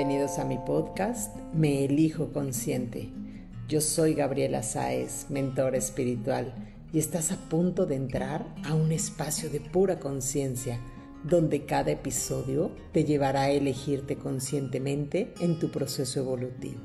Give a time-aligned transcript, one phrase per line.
[0.00, 3.10] Bienvenidos a mi podcast Me Elijo Consciente.
[3.68, 6.54] Yo soy Gabriela Sáez, mentora espiritual,
[6.90, 10.80] y estás a punto de entrar a un espacio de pura conciencia,
[11.22, 16.80] donde cada episodio te llevará a elegirte conscientemente en tu proceso evolutivo.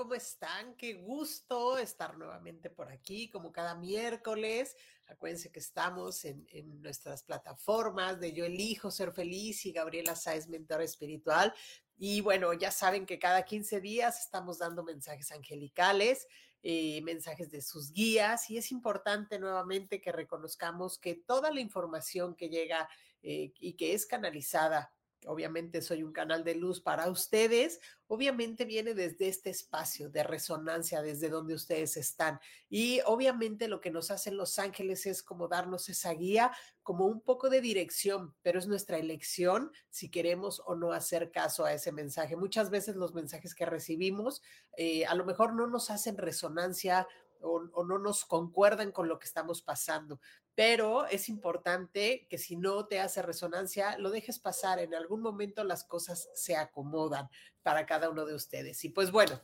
[0.00, 0.74] ¿Cómo están?
[0.76, 4.74] Qué gusto estar nuevamente por aquí, como cada miércoles.
[5.06, 6.46] Acuérdense que estamos en,
[6.80, 11.52] nuestras plataformas de Yo Elijo Ser Feliz y Gabriela Sáez, mentora espiritual.
[11.98, 16.26] Y bueno, ya saben que cada 15 días estamos dando mensajes angelicales,
[16.62, 22.34] eh, mensajes de sus guías, y es importante nuevamente que reconozcamos que toda la información
[22.36, 22.88] que llega
[23.22, 24.94] eh, y que es canalizada
[25.26, 31.02] obviamente soy un canal de luz para ustedes, obviamente viene desde este espacio de resonancia,
[31.02, 32.40] desde donde ustedes están.
[32.68, 37.20] Y obviamente lo que nos hacen los ángeles es como darnos esa guía, como un
[37.20, 41.92] poco de dirección, pero es nuestra elección si queremos o no hacer caso a ese
[41.92, 42.36] mensaje.
[42.36, 44.42] Muchas veces los mensajes que recibimos
[44.76, 47.06] eh, a lo mejor no nos hacen resonancia
[47.42, 50.20] o, no nos concuerdan con lo que estamos pasando.
[50.54, 54.78] Pero es importante que si no te hace resonancia, lo dejes pasar.
[54.78, 57.28] En algún momento las cosas se acomodan
[57.62, 58.84] para cada uno de ustedes.
[58.84, 59.40] Y pues bueno,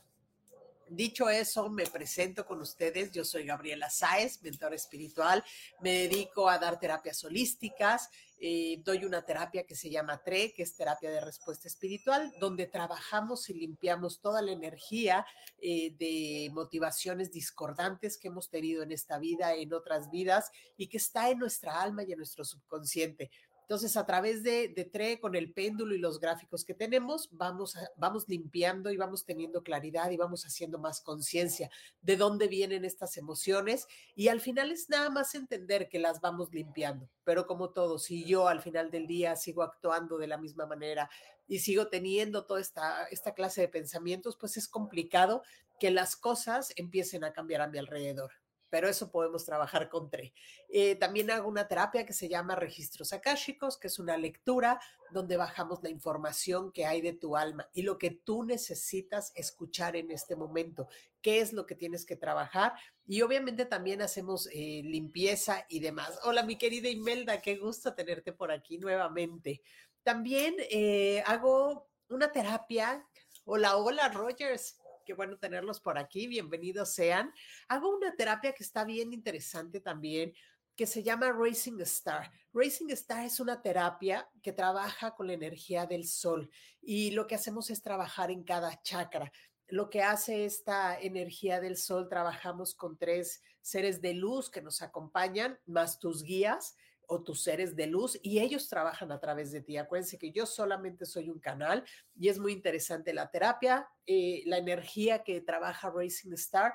[0.89, 3.11] Dicho eso, me presento con ustedes.
[3.11, 5.43] Yo soy Gabriela Sáez, mentor espiritual.
[5.81, 8.09] Me dedico a dar terapias holísticas.
[8.39, 12.67] Eh, doy una terapia que se llama TRE, que es terapia de respuesta espiritual, donde
[12.67, 15.25] trabajamos y limpiamos toda la energía
[15.59, 20.97] eh, de motivaciones discordantes que hemos tenido en esta vida, en otras vidas, y que
[20.97, 23.31] está en nuestra alma y en nuestro subconsciente.
[23.67, 28.29] Entonces, a través de, TRE, con el péndulo y los gráficos que tenemos, vamos, vamos
[28.29, 31.69] limpiando y vamos teniendo claridad y vamos haciendo más conciencia
[32.01, 33.85] de dónde vienen estas emociones.
[34.15, 37.09] Y al final es nada más entender que las vamos limpiando.
[37.25, 41.09] Pero como todo, si yo al final del día sigo actuando de la misma manera
[41.45, 45.43] y sigo teniendo toda esta, esta clase de pensamientos, pues es complicado
[45.77, 48.31] que las cosas empiecen a cambiar a mi alrededor
[48.69, 50.33] pero eso podemos trabajar con TRE.
[50.69, 54.79] Eh, también hago una terapia que se llama registros akáshicos, que es una lectura
[55.11, 59.95] donde bajamos la información que hay de tu alma y lo que tú necesitas escuchar
[59.95, 60.87] en este momento,
[61.21, 62.73] qué es lo que tienes que trabajar.
[63.07, 66.19] Y obviamente también hacemos eh, limpieza y demás.
[66.23, 69.61] Hola, mi querida Imelda, qué gusto tenerte por aquí nuevamente.
[70.03, 73.07] También eh, hago una terapia.
[73.45, 74.77] Hola, hola, Rogers
[75.07, 77.33] qué bueno tenerlos por aquí, bienvenidos sean.
[77.69, 80.33] Hago una terapia que está bien interesante también,
[80.75, 82.29] que se llama Racing Star.
[82.51, 86.51] Racing Star es una terapia que trabaja con la energía del sol
[86.81, 89.31] y lo que hacemos es trabajar en cada chakra.
[89.67, 94.81] Lo que hace esta energía del sol, trabajamos con tres seres de luz que nos
[94.81, 96.75] acompañan, más tus guías,
[97.07, 99.77] o tus seres de luz y ellos trabajan a través de ti.
[99.77, 101.83] Acuérdense que yo solamente soy un canal
[102.15, 106.73] y es muy interesante la terapia, eh, la energía que trabaja Racing Star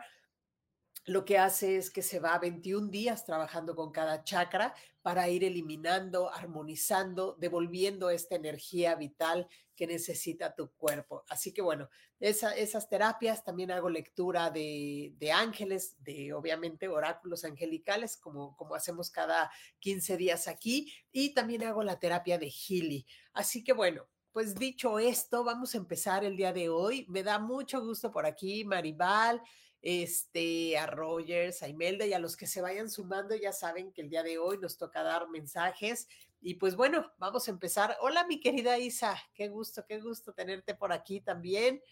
[1.05, 5.43] lo que hace es que se va 21 días trabajando con cada chakra para ir
[5.43, 11.25] eliminando, armonizando, devolviendo esta energía vital que necesita tu cuerpo.
[11.29, 11.89] Así que bueno,
[12.21, 19.51] esas terapias, también hago lectura de, ángeles, de obviamente oráculos angelicales, como, como hacemos cada
[19.81, 23.07] 15 días aquí, y también hago la terapia de Healy.
[23.33, 27.07] Así que bueno, pues dicho esto, vamos a empezar el día de hoy.
[27.09, 29.43] Me da mucho gusto por aquí, Maribal
[29.83, 34.01] este, a Rogers, a Imelda y a los que se vayan sumando, ya saben que
[34.01, 36.07] el día de hoy nos toca dar mensajes.
[36.41, 37.97] Y pues bueno, vamos a empezar.
[38.01, 41.83] Hola, mi querida Isa, qué gusto, qué gusto tenerte por aquí también.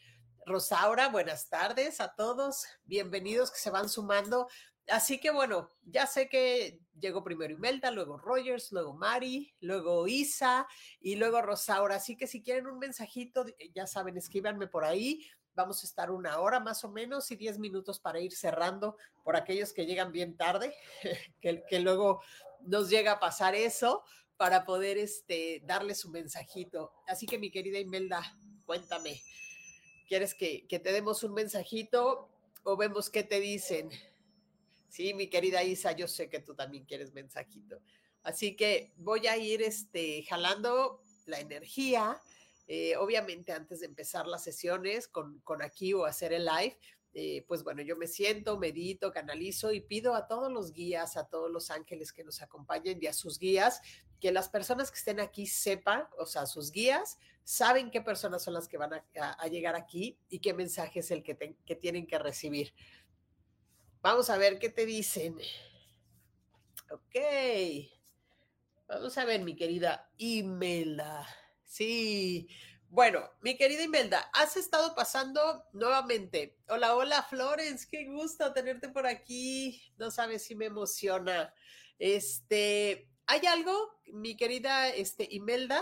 [0.46, 4.48] Rosaura, buenas tardes a todos, bienvenidos que se van sumando.
[4.88, 10.66] Así que bueno, ya sé que llegó primero Imelda, luego Rogers, luego Mari, luego Isa
[11.00, 11.96] y luego Rosaura.
[11.96, 13.44] Así que si quieren un mensajito,
[13.75, 15.25] ya saben, escríbanme por ahí
[15.60, 19.36] Vamos a estar una hora más o menos y diez minutos para ir cerrando por
[19.36, 20.74] aquellos que llegan bien tarde,
[21.40, 22.22] que, luego
[22.60, 24.02] nos llega a pasar eso
[24.38, 26.92] para poder este, darle su mensajito.
[27.06, 28.22] Así que mi querida Imelda,
[28.64, 29.20] cuéntame,
[30.08, 32.28] ¿Quieres que, que te demos un mensajito
[32.64, 33.90] o vemos qué te dicen?
[34.88, 37.80] Sí, mi querida Isa, yo sé que tú también quieres mensajito.
[38.24, 42.20] Así que voy a ir este, jalando la energía.
[42.72, 46.78] Eh, obviamente, antes de empezar las sesiones con, con aquí o hacer el live,
[47.14, 51.26] eh, pues bueno, yo me siento, medito, canalizo y pido a todos los guías, a
[51.26, 53.81] todos los ángeles que nos acompañen y a sus guías,
[54.20, 58.55] que las personas que estén aquí sepan, o sea, sus guías, saben qué personas son
[58.55, 62.20] las que van a, llegar aquí y qué mensaje es el que, que tienen que
[62.20, 62.73] recibir.
[64.00, 65.37] Vamos a ver qué te dicen.
[66.88, 67.16] Ok.
[68.87, 71.26] Vamos a ver, mi querida Imelda.
[71.70, 72.49] Sí.
[72.88, 76.58] Bueno, mi querida Imelda, has estado pasando nuevamente.
[76.69, 79.81] Hola, hola, Florence, qué gusto tenerte por aquí.
[79.96, 81.55] No sabes si me emociona.
[81.96, 85.81] Este, ¿hay algo, mi querida este, Imelda,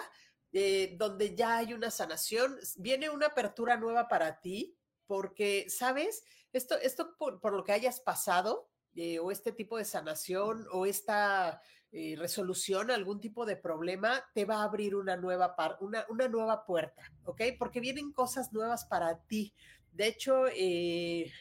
[0.52, 2.58] eh, donde ya hay una sanación?
[2.76, 4.76] Viene una apertura nueva para ti,
[5.06, 6.23] porque, ¿sabes?
[6.52, 11.62] Esto, esto por, lo que hayas pasado, eh, o este tipo de sanación, o esta
[11.90, 16.67] eh, resolución algún tipo de problema, te va a abrir una nueva, una, una nueva
[16.67, 17.43] puerta, ¿ok?
[17.58, 19.55] Porque vienen cosas nuevas para ti.
[19.93, 21.32] De hecho, eh,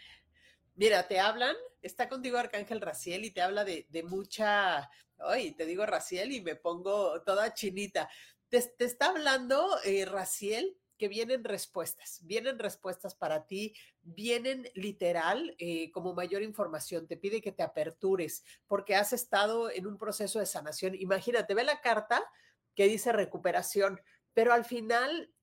[0.76, 4.90] mira, te hablan, está contigo Arcángel Raciel y te habla de, mucha,
[5.20, 8.10] ay, te digo Raciel y me pongo toda chinita.
[8.48, 15.56] Te, te está hablando eh, Raciel que vienen respuestas, vienen respuestas para ti, vienen literal
[15.60, 20.40] eh, como mayor información, te pide que te apertures porque has estado en un proceso
[20.40, 20.96] de sanación.
[20.96, 22.24] Imagínate, ve la carta
[22.76, 24.02] que dice recuperación,
[24.34, 25.34] pero al final,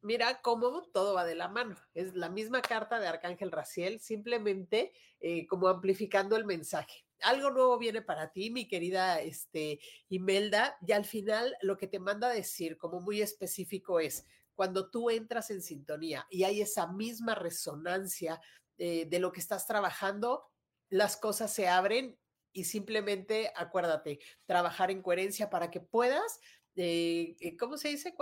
[0.00, 1.76] mira cómo todo va de la mano.
[1.94, 7.78] Es la misma carta de Arcángel Raciel, simplemente eh, como amplificando el mensaje algo nuevo
[7.78, 12.34] viene para ti, mi querida este, Imelda, y al final lo que te manda a
[12.34, 18.40] decir como muy específico es, cuando tú entras en sintonía y hay esa misma resonancia
[18.78, 20.44] eh, de lo que estás trabajando,
[20.88, 22.18] las cosas se abren
[22.52, 26.40] y simplemente acuérdate, trabajar en coherencia para que puedas,
[26.76, 28.14] eh, eh, ¿cómo se dice?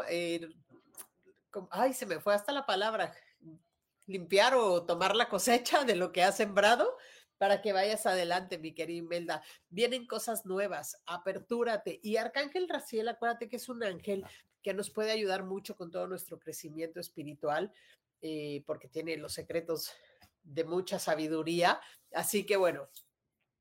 [1.70, 3.12] ay, se me fue hasta la palabra,
[4.06, 6.96] limpiar o tomar la cosecha de lo que has sembrado
[7.40, 9.42] para que vayas adelante, mi querida Imelda.
[9.70, 11.98] Vienen cosas nuevas, apertúrate.
[12.02, 14.26] Y Arcángel Raciel, acuérdate que es un ángel
[14.62, 17.72] que nos puede ayudar mucho con todo nuestro crecimiento espiritual,
[18.20, 19.92] eh, porque tiene los secretos
[20.42, 21.80] de mucha sabiduría.
[22.12, 22.88] Así que bueno,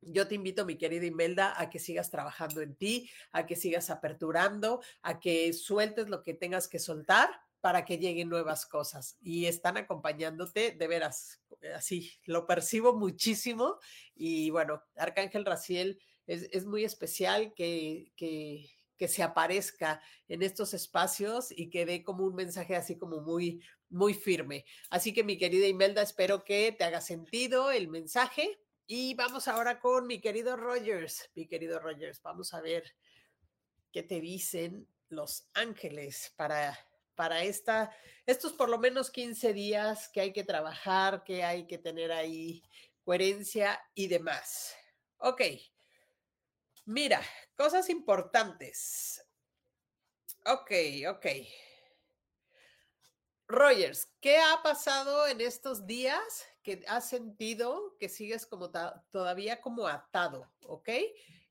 [0.02, 3.90] yo te invito, mi querida Imelda, a que sigas trabajando en ti, a que sigas
[3.90, 7.30] aperturando, a que sueltes lo que tengas que soltar
[7.62, 9.18] para que lleguen nuevas cosas.
[9.22, 11.42] Y están acompañándote, de veras,
[11.76, 13.80] así, lo percibo muchísimo.
[14.16, 18.70] Y bueno, Arcángel Raciel es, es muy especial que, que,
[19.00, 23.64] que se aparezca en estos espacios y que dé como un mensaje así como muy,
[23.90, 24.66] muy firme.
[24.90, 28.60] Así que mi querida Imelda, espero que te haga sentido el mensaje.
[28.86, 31.30] Y vamos ahora con mi querido Rogers.
[31.34, 32.84] Mi querido Rogers, vamos a ver
[33.94, 36.78] qué te dicen los ángeles para,
[37.16, 41.78] para esta, estos por lo menos 15 días que hay que trabajar, que hay que
[41.78, 42.64] tener ahí
[43.06, 44.76] coherencia y demás.
[45.20, 45.42] Ok,
[46.90, 47.22] Mira,
[47.56, 49.24] cosas importantes.
[50.48, 50.72] Ok,
[51.08, 51.26] ok.
[53.48, 58.72] Rogers, ¿qué ha pasado en estos días que has sentido que sigues como
[59.12, 60.52] todavía como atado?
[60.66, 60.90] ¿Ok?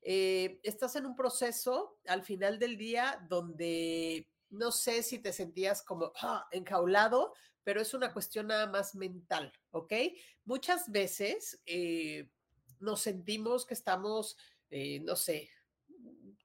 [0.01, 5.81] Eh, estás en un proceso al final del día donde no sé si te sentías
[5.83, 9.93] como ah, enjaulado, pero es una cuestión nada más mental, ¿ok?
[10.43, 12.29] Muchas veces eh,
[12.81, 14.35] nos sentimos que estamos
[14.69, 15.49] eh, no sé,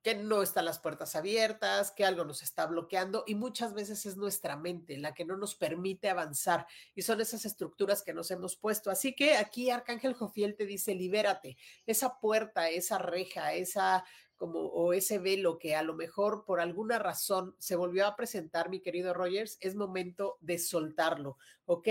[0.05, 4.19] que no están las puertas abiertas, que algo nos está bloqueando y muchas veces es
[4.19, 8.55] nuestra mente la que no nos permite avanzar y son esas estructuras que nos hemos
[8.57, 8.91] puesto.
[8.91, 14.05] Así que aquí Arcángel Jofiel te dice, libérate, esa puerta, esa reja, esa
[14.37, 18.69] como o ese velo que a lo mejor por alguna razón se volvió a presentar,
[18.69, 21.89] mi querido Rogers, es momento de soltarlo, ¿ok?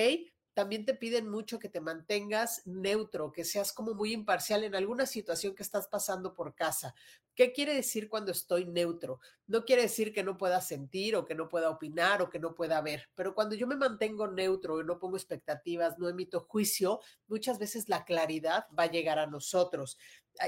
[0.53, 5.05] También te piden mucho que te mantengas neutro, que seas como muy imparcial en alguna
[5.05, 6.93] situación que estás pasando por casa.
[7.36, 9.19] ¿Qué quiere decir cuando estoy neutro?
[9.48, 12.53] No quiere decir que no pueda sentir o que no pueda opinar o que no
[12.53, 17.00] pueda ver, pero cuando yo me mantengo neutro y no pongo expectativas, no emito juicio,
[17.27, 19.98] muchas veces la claridad va a llegar a nosotros.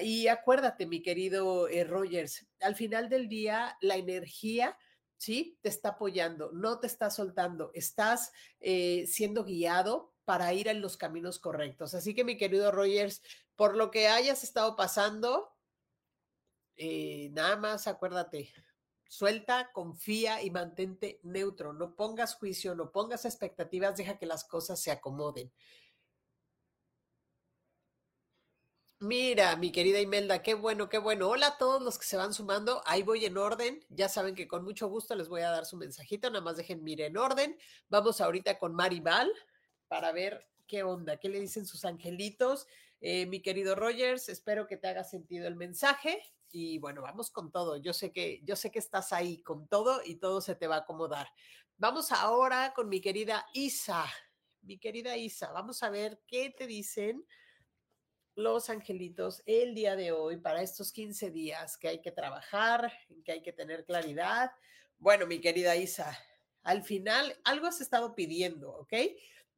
[0.02, 4.78] Y acuérdate, mi querido eh, Rogers, al final del día, la energía
[5.18, 5.58] ¿sí?
[5.62, 10.98] Te está apoyando, no te está soltando, estás eh, siendo guiado para ir en los
[10.98, 11.94] caminos correctos.
[11.94, 13.22] Así que mi querido Rogers,
[13.56, 15.52] por lo que hayas estado pasando,
[16.78, 18.52] eh, nada más acuérdate,
[19.08, 21.74] Suelta, confía y mantente neutro.
[21.74, 25.54] No pongas juicio, no pongas expectativas, deja que las cosas se acomoden.
[29.00, 31.28] Mira, mi querida Imelda, qué bueno, qué bueno.
[31.28, 32.82] Hola a todos los que se van sumando.
[32.86, 33.86] Ahí voy en orden.
[33.90, 36.30] Ya saben que con mucho gusto les voy a dar su mensajito.
[36.30, 37.58] Nada más dejen mire en orden.
[37.90, 39.30] Vamos ahorita con Maribal
[39.90, 42.68] para ver qué onda, qué le dicen sus angelitos.
[43.02, 46.24] Eh, mi querido Rogers, espero que te haga sentido el mensaje.
[46.50, 47.76] Y bueno, vamos con todo.
[47.76, 50.76] Yo sé que, yo sé que estás ahí con todo y todo se te va
[50.76, 51.28] a acomodar.
[51.76, 54.06] Vamos ahora con mi querida Isa.
[54.62, 57.26] Mi querida Isa, vamos a ver qué te dicen
[58.36, 62.92] los angelitos el día de hoy para estos 15 días que hay que trabajar,
[63.24, 64.52] que hay que tener claridad.
[65.00, 66.18] Bueno, mi querida Isa,
[66.64, 68.94] al final algo has estado pidiendo, ¿ok?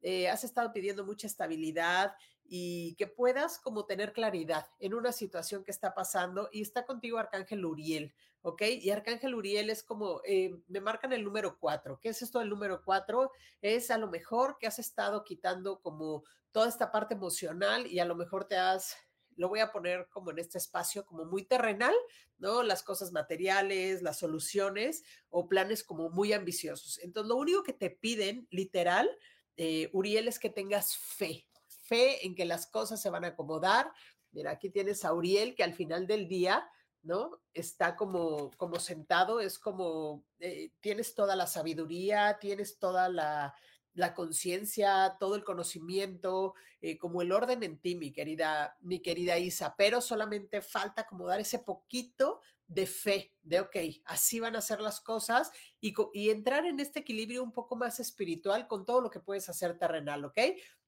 [0.00, 2.14] Eh, has estado pidiendo mucha estabilidad
[2.50, 7.18] y que puedas como tener claridad en una situación que está pasando y está contigo
[7.18, 8.62] Arcángel Uriel, ¿ok?
[8.80, 12.00] Y Arcángel Uriel es como, eh, me marcan el número cuatro.
[12.00, 13.32] ¿Qué es esto del número cuatro?
[13.60, 18.06] Es a lo mejor que has estado quitando como toda esta parte emocional y a
[18.06, 18.96] lo mejor te has,
[19.36, 21.94] lo voy a poner como en este espacio como muy terrenal,
[22.38, 22.62] ¿no?
[22.62, 26.98] Las cosas materiales, las soluciones o planes como muy ambiciosos.
[27.00, 29.10] Entonces, lo único que te piden, literal,
[29.58, 31.46] eh, Uriel, es que tengas fe,
[31.88, 33.90] fe en que las cosas se van a acomodar.
[34.30, 36.68] Mira, aquí tienes a Uriel que al final del día,
[37.02, 37.40] ¿no?
[37.54, 43.54] Está como, como sentado, es como, eh, tienes toda la sabiduría, tienes toda la,
[43.94, 49.38] la conciencia, todo el conocimiento, eh, como el orden en ti, mi querida, mi querida
[49.38, 54.60] Isa, pero solamente falta como dar ese poquito de fe, de, ok, así van a
[54.60, 59.00] ser las cosas y, y entrar en este equilibrio un poco más espiritual con todo
[59.00, 60.38] lo que puedes hacer terrenal, ¿ok?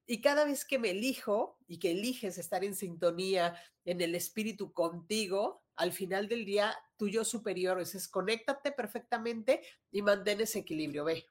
[0.07, 3.55] Y cada vez que me elijo y que eliges estar en sintonía
[3.85, 10.03] en el espíritu contigo, al final del día, tu yo superior es, conéctate perfectamente y
[10.03, 11.27] mantén ese equilibrio, ve.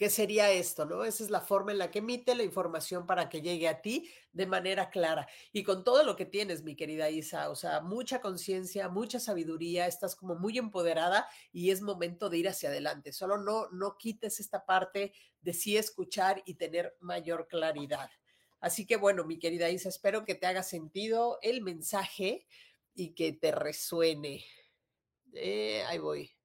[0.00, 0.86] ¿Qué sería esto?
[0.86, 1.04] ¿no?
[1.04, 4.08] Esa es la forma en la que emite la información para que llegue a ti
[4.32, 5.28] de manera clara.
[5.52, 9.86] Y con todo lo que tienes, mi querida Isa, o sea, mucha conciencia, mucha sabiduría,
[9.86, 13.12] estás como muy empoderada y es momento de ir hacia adelante.
[13.12, 18.08] Solo no, no quites esta parte de sí escuchar y tener mayor claridad.
[18.58, 22.46] Así que bueno, mi querida Isa, espero que te haga sentido el mensaje
[22.94, 24.46] y que te resuene.
[25.34, 26.39] Eh, ahí voy.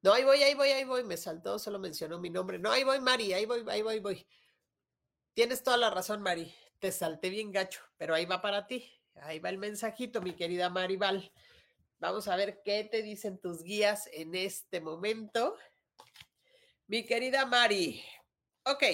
[0.00, 1.04] No, ahí voy, ahí voy, ahí voy.
[1.04, 2.58] Me saltó, solo mencionó mi nombre.
[2.58, 4.26] No, ahí voy, Mari, ahí voy, ahí voy, voy.
[5.34, 6.54] Tienes toda la razón, Mari.
[6.78, 8.88] Te salté bien gacho, pero ahí va para ti.
[9.16, 11.32] Ahí va el mensajito, mi querida Maribal.
[11.98, 15.56] Vamos a ver qué te dicen tus guías en este momento.
[16.86, 18.00] Mi querida Mari.
[18.64, 18.84] Ok.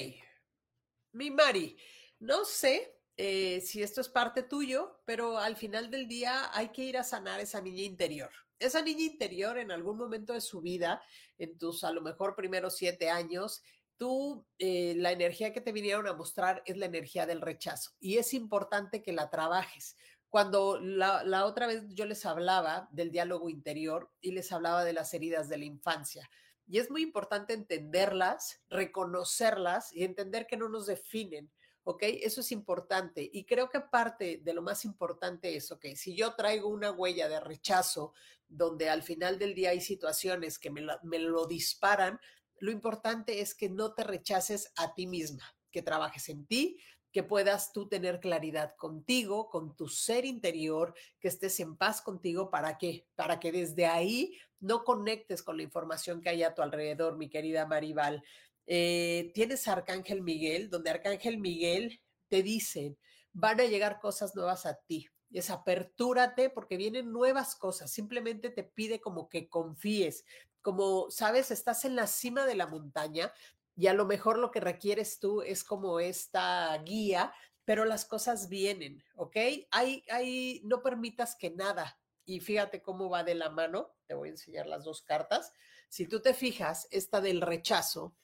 [1.12, 1.76] Mi Mari,
[2.18, 6.82] no sé eh, si esto es parte tuyo, pero al final del día hay que
[6.82, 11.02] ir a sanar esa niña interior esa niña interior en algún momento de su vida,
[11.38, 13.62] en tus a lo mejor primeros siete años,
[13.96, 18.18] tú, eh, la energía que te vinieron a mostrar es la energía del rechazo y
[18.18, 19.96] es importante que la trabajes.
[20.28, 24.92] Cuando la, la otra vez yo les hablaba del diálogo interior y les hablaba de
[24.92, 26.28] las heridas de la infancia.
[26.66, 31.52] Y es muy importante entenderlas, reconocerlas y entender que no nos definen,
[31.84, 32.02] ¿ok?
[32.02, 33.28] Eso es importante.
[33.32, 37.28] Y creo que parte de lo más importante es, ok, si yo traigo una huella
[37.28, 38.12] de rechazo
[38.48, 42.18] donde al final del día hay situaciones que me, lo disparan,
[42.58, 46.78] lo importante es que no te rechaces a ti misma, que trabajes en ti,
[47.12, 52.50] que puedas tú tener claridad contigo, con tu ser interior, que estés en paz contigo,
[52.50, 53.06] ¿para qué?
[53.14, 57.28] Para que desde ahí no conectes con la información que hay a tu alrededor, mi
[57.28, 58.24] querida Maribal.
[58.66, 62.96] Eh, tienes Arcángel Miguel, donde Arcángel Miguel te dice,
[63.32, 68.62] van a llegar cosas nuevas a ti, es apertúrate porque vienen nuevas cosas, simplemente te
[68.62, 70.24] pide como que confíes,
[70.62, 73.32] como sabes, estás en la cima de la montaña
[73.76, 77.32] y a lo mejor lo que requieres tú es como esta guía,
[77.64, 79.36] pero las cosas vienen, ¿ok?
[79.70, 84.28] Hay, hay, no permitas que nada, y fíjate cómo va de la mano, te voy
[84.28, 85.52] a enseñar las dos cartas.
[85.88, 88.14] Si tú te fijas, esta del rechazo,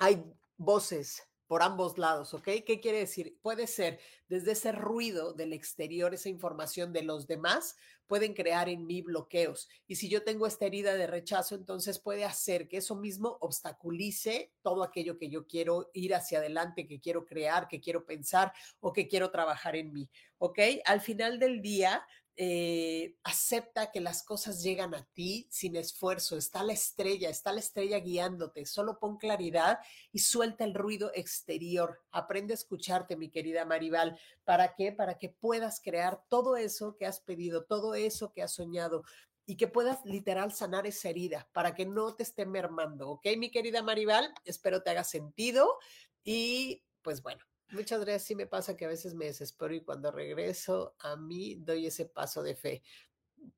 [0.00, 0.24] hay
[0.56, 2.48] voces por ambos lados, ¿ok?
[2.64, 3.36] ¿Qué quiere decir?
[3.42, 7.76] Puede ser desde ese ruido del exterior, esa información de los demás,
[8.06, 9.68] pueden crear en mí bloqueos.
[9.86, 14.52] Y si yo tengo esta herida de rechazo, entonces puede hacer que eso mismo obstaculice
[14.62, 18.92] todo aquello que yo quiero ir hacia adelante, que quiero crear, que quiero pensar o
[18.92, 20.58] que quiero trabajar en mí, ¿ok?
[20.84, 22.06] Al final del día,
[22.42, 27.60] eh, acepta que las cosas llegan a ti sin esfuerzo, está la estrella, está la
[27.60, 29.78] estrella guiándote, solo pon claridad
[30.10, 34.90] y suelta el ruido exterior, aprende a escucharte, mi querida Maribal, ¿para qué?
[34.90, 39.04] Para que puedas crear todo eso que has pedido, todo eso que has soñado.
[39.46, 43.26] y que puedas literal sanar esa herida para que no te esté mermando, ¿ok?
[43.36, 45.78] Mi querida Maribal, espero te haga sentido
[46.22, 48.24] y pues bueno, muchas gracias.
[48.24, 52.06] Sí me pasa que a veces me desespero y cuando regreso a mí doy ese
[52.06, 52.82] paso de fe.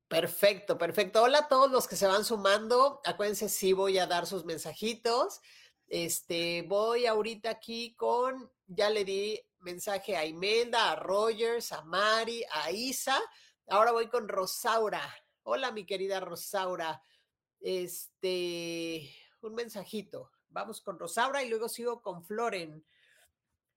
[0.07, 1.23] Perfecto, perfecto.
[1.23, 3.01] Hola a todos los que se van sumando.
[3.03, 5.41] Acuérdense, sí voy a dar sus mensajitos.
[5.87, 12.43] Este, voy ahorita aquí con, ya le di mensaje a Imelda, a Rogers, a Mari,
[12.51, 13.19] a Isa.
[13.67, 15.01] Ahora voy con Rosaura.
[15.43, 17.01] Hola, mi querida Rosaura.
[17.59, 19.09] Este,
[19.41, 20.31] un mensajito.
[20.49, 22.85] Vamos con Rosaura y luego sigo con Floren.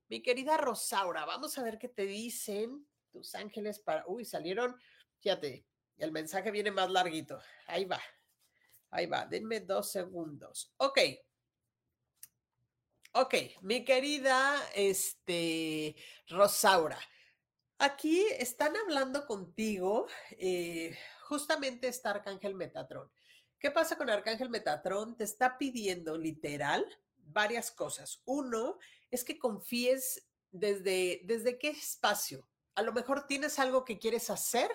[0.08, 4.04] Mi querida Rosaura, vamos a ver qué te dicen tus ángeles para.
[4.06, 4.76] Uy, salieron.
[5.18, 7.40] Fíjate, el mensaje viene más larguito.
[7.66, 8.00] Ahí va.
[8.90, 9.26] Ahí va.
[9.26, 10.72] Denme dos segundos.
[10.76, 11.00] Ok.
[13.12, 15.96] Ok, mi querida este,
[16.28, 17.00] Rosaura.
[17.78, 20.06] Aquí están hablando contigo.
[20.32, 23.10] Eh, justamente está Arcángel Metatrón.
[23.58, 25.16] ¿Qué pasa con Arcángel Metatrón?
[25.16, 26.86] Te está pidiendo literal
[27.16, 28.22] varias cosas.
[28.26, 28.78] Uno
[29.10, 32.48] es que confíes desde, desde qué espacio.
[32.75, 34.70] A lo mejor tienes algo que quieres hacer,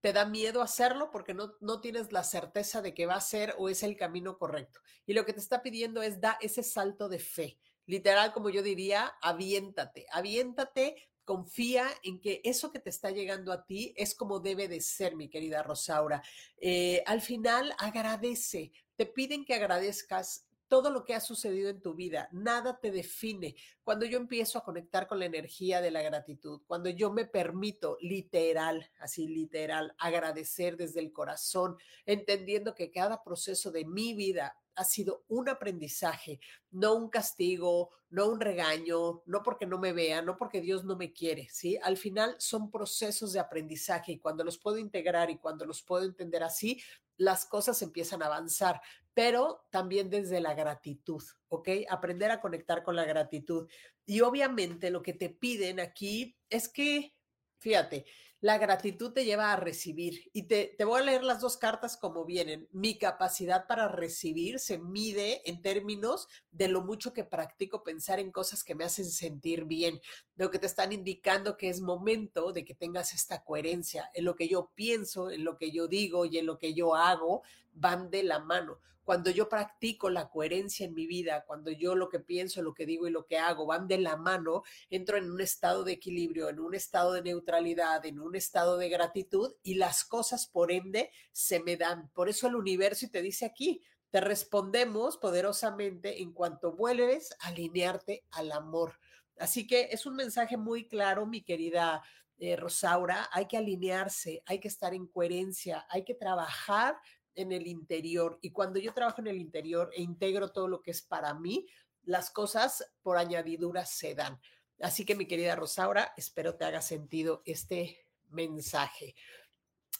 [0.00, 3.54] te da miedo hacerlo porque no, no tienes la certeza de que va a ser
[3.58, 4.80] o es el camino correcto.
[5.06, 7.58] Y lo que te está pidiendo es da ese salto de fe.
[7.86, 13.66] Literal, como yo diría, aviéntate, aviéntate confía en que eso que te está llegando a
[13.66, 16.22] ti es como debe de ser, mi querida Rosaura.
[16.56, 18.72] Eh, al final, agradece.
[18.94, 23.54] Te piden que agradezcas todo lo que ha sucedido en tu vida, nada te define.
[23.82, 27.96] Cuando yo empiezo a conectar con la energía de la gratitud, cuando yo me permito
[28.00, 34.84] literal, así literal, agradecer desde el corazón, entendiendo que cada proceso de mi vida ha
[34.84, 36.38] sido un aprendizaje,
[36.70, 40.96] no un castigo, no un regaño, no porque no me vea, no porque Dios no
[40.96, 41.78] me quiere, ¿sí?
[41.82, 46.04] Al final son procesos de aprendizaje y cuando los puedo integrar y cuando los puedo
[46.04, 46.80] entender así,
[47.16, 48.80] las cosas empiezan a avanzar,
[49.14, 51.68] pero también desde la gratitud, ¿ok?
[51.88, 53.68] Aprender a conectar con la gratitud.
[54.04, 57.14] Y obviamente lo que te piden aquí es que,
[57.58, 58.04] fíjate,
[58.46, 60.30] la gratitud te lleva a recibir.
[60.32, 62.68] Y te, te, voy a leer las dos cartas como vienen.
[62.70, 68.30] Mi capacidad para recibir se mide en términos de lo mucho que practico pensar en
[68.30, 70.00] cosas que me hacen sentir bien.
[70.36, 74.36] Lo que te están indicando que es momento de que tengas esta coherencia en lo
[74.36, 77.42] que yo pienso, en lo que yo digo y en lo que yo hago,
[77.76, 82.08] van de la mano cuando yo practico la coherencia en mi vida, cuando yo lo
[82.08, 85.30] que pienso, lo que digo y lo que hago van de la mano, entro en
[85.30, 89.74] un estado de equilibrio, en un estado de neutralidad, en un estado de gratitud y
[89.74, 92.10] las cosas por ende se me dan.
[92.14, 98.24] Por eso el universo te dice aquí, te respondemos poderosamente en cuanto vuelves a alinearte
[98.32, 98.98] al amor.
[99.38, 102.02] Así que es un mensaje muy claro, mi querida
[102.38, 106.98] eh, Rosaura, hay que alinearse, hay que estar en coherencia, hay que trabajar
[107.36, 108.38] en el interior.
[108.42, 111.66] Y cuando yo trabajo en el interior e integro todo lo que es para mí,
[112.02, 114.40] las cosas por añadidura se dan.
[114.80, 119.14] Así que mi querida Rosaura, espero te haga sentido este mensaje.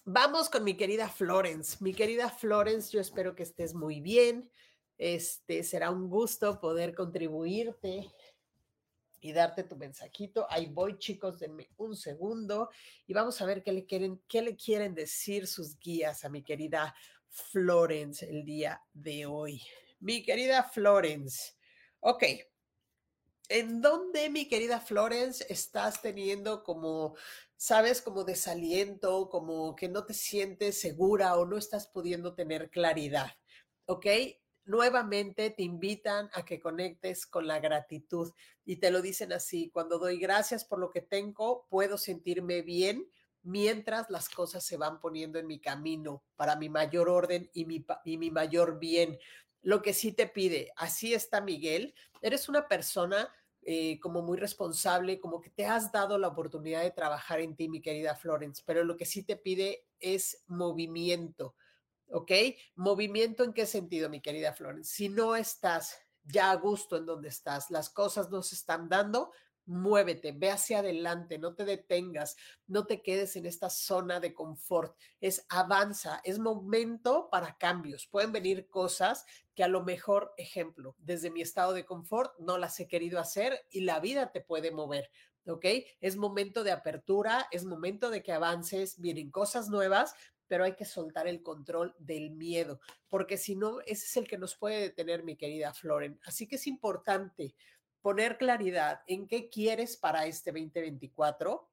[0.05, 1.79] Vamos con mi querida Florence.
[1.81, 4.51] Mi querida Florence, yo espero que estés muy bien.
[4.99, 8.11] Este será un gusto poder contribuirte
[9.21, 10.47] y darte tu mensajito.
[10.49, 12.71] Ahí voy, chicos, denme un segundo
[13.07, 16.43] y vamos a ver qué le quieren, qué le quieren decir sus guías a mi
[16.43, 16.95] querida
[17.31, 19.63] Florence el día de hoy.
[20.01, 21.55] Mi querida Florence,
[22.01, 22.25] ok.
[23.49, 27.15] ¿En dónde, mi querida Florence, estás teniendo como,
[27.57, 33.31] sabes, como desaliento, como que no te sientes segura o no estás pudiendo tener claridad?
[33.87, 34.07] ¿Ok?
[34.65, 38.33] Nuevamente te invitan a que conectes con la gratitud
[38.65, 43.09] y te lo dicen así, cuando doy gracias por lo que tengo, puedo sentirme bien
[43.47, 47.87] mientras las cosas se van poniendo en mi camino para mi mayor orden y mi,
[48.05, 49.19] y mi mayor bien.
[49.63, 53.33] Lo que sí te pide, así está Miguel, eres una persona
[53.63, 57.69] eh, como muy responsable, como que te has dado la oportunidad de trabajar en ti,
[57.69, 61.55] mi querida Florence, pero lo que sí te pide es movimiento,
[62.09, 62.33] ¿ok?
[62.75, 64.93] Movimiento en qué sentido, mi querida Florence?
[64.93, 69.33] Si no estás ya a gusto en donde estás, las cosas no se están dando,
[69.67, 74.97] muévete, ve hacia adelante, no te detengas, no te quedes en esta zona de confort,
[75.21, 78.07] es avanza, es momento para cambios.
[78.07, 82.79] Pueden venir cosas que a lo mejor, ejemplo, desde mi estado de confort no las
[82.81, 85.11] he querido hacer y la vida te puede mover.
[85.49, 85.65] ¿Ok?
[86.01, 90.13] Es momento de apertura, es momento de que avances, vienen cosas nuevas,
[90.49, 94.39] pero hay que soltar el control del miedo, porque si no, ese es el que
[94.39, 96.19] nos puede detener, mi querida Floren.
[96.25, 97.55] Así que es importante
[98.07, 101.69] poner claridad en qué quieres para este 2024,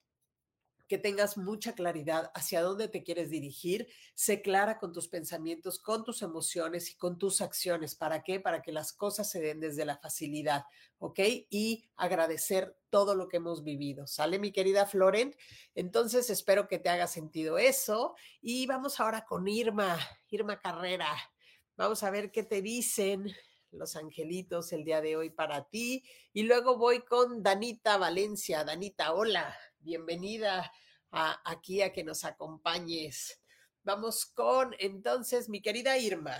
[0.87, 6.03] que tengas mucha claridad hacia dónde te quieres dirigir, sé clara con tus pensamientos, con
[6.03, 7.93] tus emociones y con tus acciones.
[7.93, 8.39] ¿Para qué?
[8.39, 10.63] Para que las cosas se den desde la facilidad,
[10.97, 11.19] ¿ok?
[11.51, 14.07] Y agradecer todo lo que hemos vivido.
[14.07, 15.35] ¿Sale, mi querida Florent?
[15.75, 18.15] Entonces, espero que te haga sentido eso.
[18.41, 21.15] Y vamos ahora con Irma, Irma Carrera.
[21.75, 23.31] Vamos a ver qué te dicen
[23.73, 26.03] los angelitos el día de hoy para ti.
[26.31, 28.63] Y luego voy con Danita Valencia.
[28.63, 30.71] Danita, hola, bienvenida
[31.11, 33.41] aquí a que nos acompañes.
[33.83, 36.39] Vamos con entonces mi querida Irma.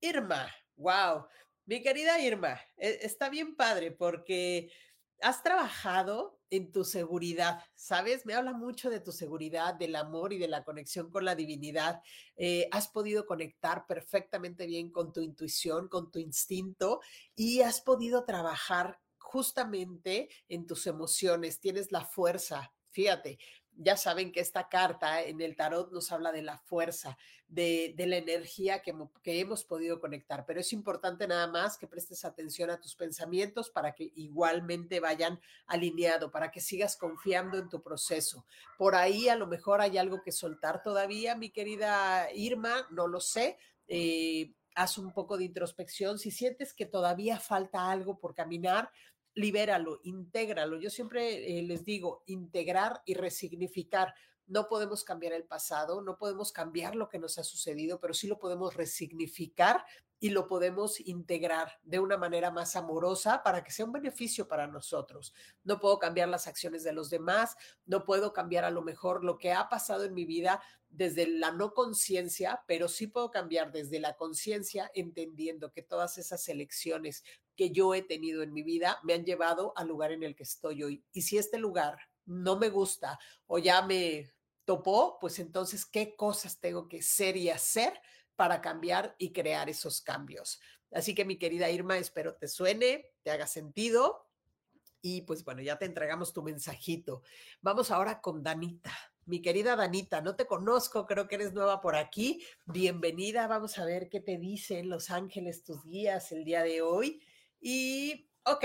[0.00, 1.26] Irma, wow,
[1.64, 4.72] mi querida Irma, e, está bien padre porque
[5.20, 8.26] has trabajado en tu seguridad, ¿sabes?
[8.26, 12.02] Me habla mucho de tu seguridad, del amor y de la conexión con la divinidad.
[12.36, 17.00] Eh, has podido conectar perfectamente bien con tu intuición, con tu instinto
[17.34, 21.58] y has podido trabajar justamente en tus emociones.
[21.58, 23.38] Tienes la fuerza, fíjate,
[23.76, 27.16] ya saben que esta carta en el tarot nos habla de la fuerza,
[27.48, 32.70] de, la energía que, hemos podido conectar, pero es importante nada más que prestes atención
[32.70, 38.46] a tus pensamientos para que igualmente vayan alineado, para que sigas confiando en tu proceso.
[38.78, 43.20] Por ahí a lo mejor hay algo que soltar todavía, mi querida Irma, no lo
[43.20, 43.58] sé.
[43.86, 46.18] Eh, haz un poco de introspección.
[46.18, 48.90] Si sientes que todavía falta algo por caminar,
[49.34, 50.78] libéralo, intégralo.
[50.78, 54.14] Yo siempre eh, les digo, integrar y resignificar.
[54.46, 58.26] No podemos cambiar el pasado, no podemos cambiar lo que nos ha sucedido, pero sí
[58.26, 59.84] lo podemos resignificar
[60.22, 64.68] y lo podemos integrar de una manera más amorosa para que sea un beneficio para
[64.68, 65.34] nosotros.
[65.64, 69.36] No puedo cambiar las acciones de los demás, no puedo cambiar a lo mejor lo
[69.36, 73.98] que ha pasado en mi vida desde la no conciencia, pero sí puedo cambiar desde
[73.98, 77.24] la conciencia entendiendo que todas esas elecciones
[77.56, 80.42] que yo he tenido en mi vida me han llevado al lugar en el que
[80.42, 81.04] estoy hoy.
[81.12, 84.30] Y si este lugar no me gusta o ya me
[84.64, 88.00] topó, pues entonces, ¿qué cosas tengo que ser y hacer
[88.36, 90.60] para cambiar y crear esos cambios?
[90.92, 94.28] Así que mi querida Irma, espero te suene, te haga sentido.
[95.00, 97.22] Y pues bueno, ya te entregamos tu mensajito.
[97.60, 98.92] Vamos ahora con Danita.
[99.24, 102.44] Mi querida Danita, no te conozco, creo que eres nueva por aquí.
[102.66, 107.22] Bienvenida, vamos a ver qué te dicen los ángeles, tus guías el día de hoy.
[107.62, 108.64] Y, ok,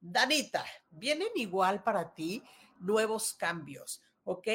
[0.00, 2.42] Danita, vienen igual para ti
[2.80, 4.48] nuevos cambios, ¿ok?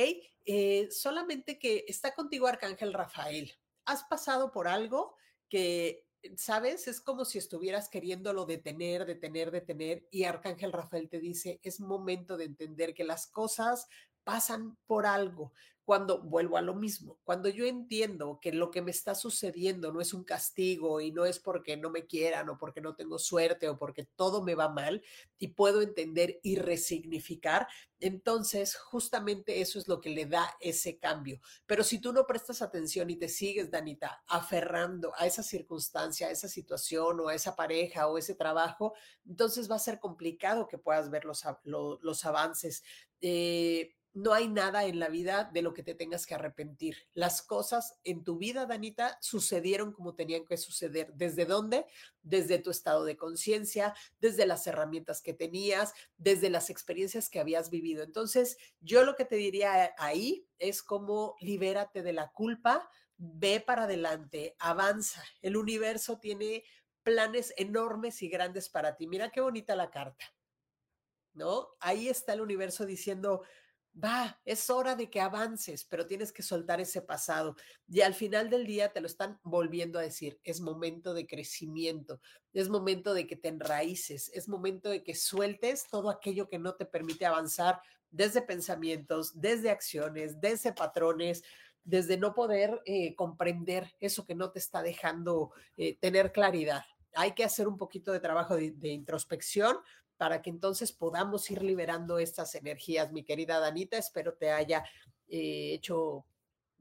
[0.46, 3.54] Eh, solamente que está contigo Arcángel Rafael.
[3.86, 5.16] ¿Has pasado por algo
[5.48, 11.60] que, sabes, es como si estuvieras queriéndolo detener, detener, detener, y Arcángel Rafael te dice,
[11.62, 13.88] es momento de entender que las cosas
[14.28, 15.54] pasan por algo,
[15.88, 20.02] cuando vuelvo a lo mismo, cuando yo entiendo que lo que me está sucediendo no
[20.02, 23.70] es un castigo y no es porque no me quieran o porque no tengo suerte
[23.70, 25.02] o porque todo me va mal
[25.40, 27.70] y puedo entender y resignificar,
[28.02, 31.40] entonces justamente eso es lo que le da ese cambio.
[31.66, 36.32] Pero si tú no prestas atención y te sigues, Danita, aferrando a esa circunstancia, a
[36.32, 38.94] esa situación o a esa pareja o ese trabajo,
[39.26, 42.84] entonces va a ser complicado que puedas ver los, los, avances.
[43.22, 47.08] Eh, no hay nada en la vida de lo que te tengas que arrepentir.
[47.14, 51.14] Las cosas en tu vida, Danita, sucedieron como tenían que suceder.
[51.14, 51.86] ¿Desde dónde?
[52.24, 57.70] Desde tu estado de conciencia, desde las herramientas que tenías, desde las experiencias que habías
[57.70, 58.04] vivido.
[58.04, 63.84] Entonces, yo lo que te diría ahí es como libérate de la culpa, ve para
[63.84, 65.24] adelante, avanza.
[65.44, 66.64] El universo tiene
[67.04, 69.06] planes enormes y grandes para ti.
[69.06, 70.26] Mira qué bonita la carta.
[71.34, 71.68] ¿No?
[71.80, 73.44] Ahí está el universo diciendo,
[74.04, 77.56] va, es hora de que avances, pero tienes que soltar ese pasado.
[77.88, 82.20] Y al final del día te lo están volviendo a decir, es momento de crecimiento,
[82.54, 86.76] es momento de que te enraíces, es momento de que sueltes todo aquello que no
[86.76, 91.44] te permite avanzar desde pensamientos, desde acciones, desde patrones,
[91.84, 96.84] desde no poder eh, comprender eso que no te está dejando eh, tener claridad.
[97.14, 99.78] Hay que hacer un poquito de trabajo de introspección,
[100.18, 103.12] para que entonces podamos ir liberando estas energías.
[103.12, 104.84] Mi querida Danita, espero te haya
[105.28, 106.26] eh, hecho,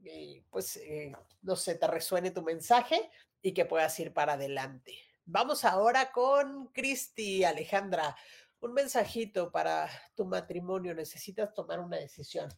[0.03, 3.09] eh, pues, eh, no sé, te resuene tu mensaje
[3.41, 4.97] y que puedas ir para adelante.
[5.25, 8.15] Vamos ahora con Cristi, Alejandra.
[8.59, 10.95] Un mensajito para tu matrimonio.
[10.95, 12.49] Necesitas tomar una decisión.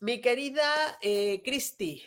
[0.00, 2.04] Mi querida Cristi,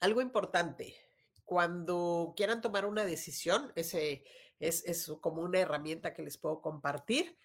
[0.00, 0.96] algo importante.
[1.44, 4.24] Cuando quieran tomar una decisión, ese
[4.60, 7.36] es, como una herramienta que les puedo compartir.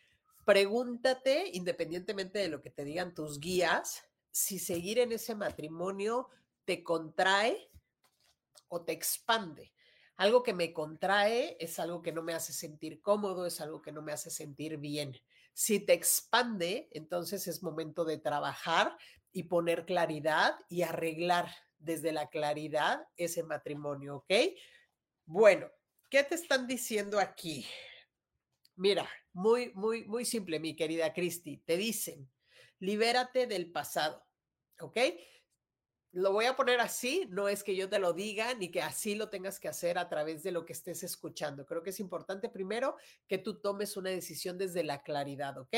[0.45, 6.29] Pregúntate, independientemente de lo que te digan tus guías, si seguir en ese matrimonio
[6.65, 7.69] te contrae
[8.67, 9.71] o te expande.
[10.15, 13.91] Algo que me contrae es algo que no me hace sentir cómodo, es algo que
[13.91, 15.15] no me hace sentir bien.
[15.53, 18.97] Si te expande, entonces es momento de trabajar
[19.31, 21.49] y poner claridad y arreglar
[21.79, 24.33] desde la claridad ese matrimonio, ¿ok?
[25.25, 25.69] Bueno,
[26.13, 27.65] ¿qué te están diciendo aquí?
[28.75, 31.57] Mira, muy, muy, muy simple, mi querida Cristi.
[31.65, 32.31] Te dicen,
[32.77, 34.23] libérate del pasado,
[34.79, 34.95] ¿ok?
[36.11, 39.15] Lo voy a poner así, no es que yo te lo diga ni que así
[39.15, 41.65] lo tengas que hacer a través de lo que estés escuchando.
[41.65, 42.95] Creo que es importante primero
[43.27, 45.75] que tú tomes una decisión desde la claridad, ¿ok?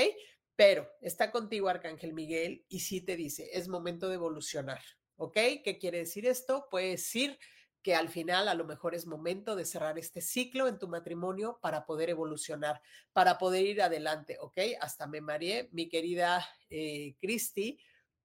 [0.57, 4.81] Pero está contigo Arcángel Miguel y sí te dice, es momento de evolucionar,
[5.15, 5.37] ¿ok?
[5.63, 6.67] ¿Qué quiere decir esto?
[6.69, 7.39] Puede decir
[7.85, 11.59] que al final a lo mejor es momento de cerrar este ciclo en tu matrimonio
[11.61, 12.81] para poder evolucionar,
[13.13, 14.57] para poder ir adelante, ¿ok?
[14.81, 17.77] Hasta me mareé, mi querida eh, Cristi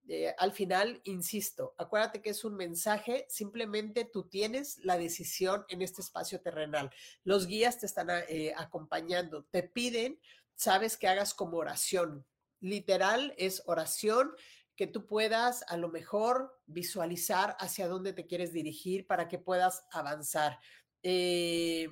[0.09, 5.83] eh, al final, insisto, acuérdate que es un mensaje, simplemente tú tienes la decisión en
[5.83, 6.91] este espacio terrenal.
[7.23, 10.19] Los guías te están eh, acompañando, te piden,
[10.55, 12.25] sabes que hagas como oración.
[12.61, 14.33] Literal es oración
[14.81, 19.85] que tú puedas a lo mejor visualizar hacia dónde te quieres dirigir para que puedas
[19.93, 20.59] avanzar.
[21.03, 21.87] Eh,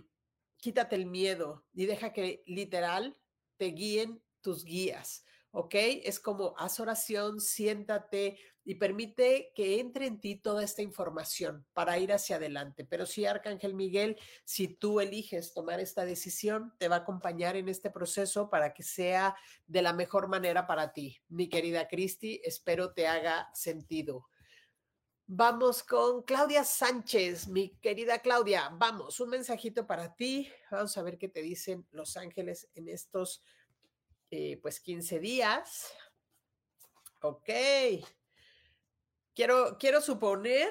[0.56, 3.18] quítate el miedo y deja que literal
[3.58, 5.26] te guíen tus guías.
[5.58, 5.74] ¿Ok?
[6.04, 11.98] Es como haz oración, siéntate y permite que entre en ti toda esta información para
[11.98, 12.84] ir hacia adelante.
[12.84, 17.68] Pero sí, Arcángel Miguel, si tú eliges tomar esta decisión, te va a acompañar en
[17.68, 19.34] este proceso para que sea
[19.66, 21.20] de la mejor manera para ti.
[21.28, 24.28] Mi querida Cristi, espero te haga sentido.
[25.26, 28.70] Vamos con Claudia Sánchez, mi querida Claudia.
[28.74, 30.48] Vamos, un mensajito para ti.
[30.70, 33.42] Vamos a ver qué te dicen los ángeles en estos
[34.62, 35.92] pues 15 días.
[37.20, 37.50] Ok.
[39.34, 40.68] Quiero, quiero suponer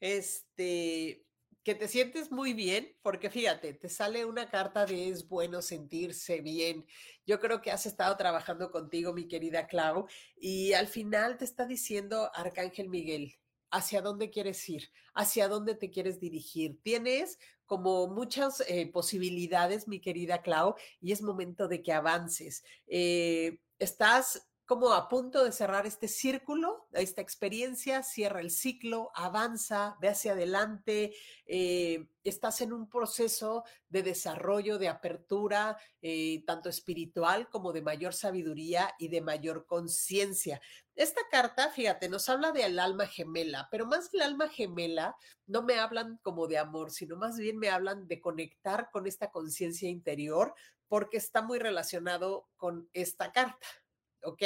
[0.00, 1.26] este,
[1.62, 6.40] que te sientes muy bien, porque fíjate, te sale una carta de es bueno sentirse
[6.40, 6.86] bien.
[7.26, 10.06] Yo creo que has estado trabajando contigo, mi querida Clau,
[10.36, 13.38] y al final te está diciendo Arcángel Miguel,
[13.70, 16.80] hacia dónde quieres ir, hacia dónde te quieres dirigir.
[16.82, 22.64] Tienes como muchas eh, posibilidades, mi querida Clau, y es momento de que avances.
[22.86, 29.96] Eh, estás como a punto de cerrar este círculo, esta experiencia, cierra el ciclo, avanza,
[29.98, 31.14] ve hacia adelante,
[31.46, 38.12] eh, estás en un proceso de desarrollo, de apertura, eh, tanto espiritual como de mayor
[38.12, 40.60] sabiduría y de mayor conciencia.
[40.94, 45.78] Esta carta, fíjate, nos habla del alma gemela, pero más el alma gemela, no me
[45.78, 50.54] hablan como de amor, sino más bien me hablan de conectar con esta conciencia interior,
[50.88, 53.66] porque está muy relacionado con esta carta.
[54.22, 54.42] ¿Ok?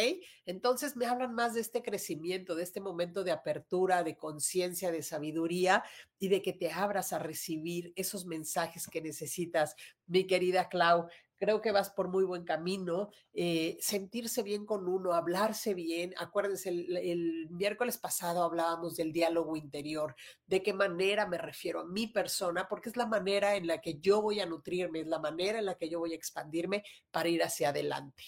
[0.46, 5.02] Entonces me hablan más de este crecimiento, de este momento de apertura, de conciencia, de
[5.02, 5.84] sabiduría
[6.18, 9.74] y de que te abras a recibir esos mensajes que necesitas,
[10.06, 11.08] mi querida Clau.
[11.38, 13.10] Creo que vas por muy buen camino.
[13.32, 16.14] Eh, sentirse bien con uno, hablarse bien.
[16.16, 20.14] Acuérdense, el, el miércoles pasado hablábamos del diálogo interior,
[20.46, 23.98] de qué manera me refiero a mi persona, porque es la manera en la que
[23.98, 27.28] yo voy a nutrirme, es la manera en la que yo voy a expandirme para
[27.28, 28.22] ir hacia adelante.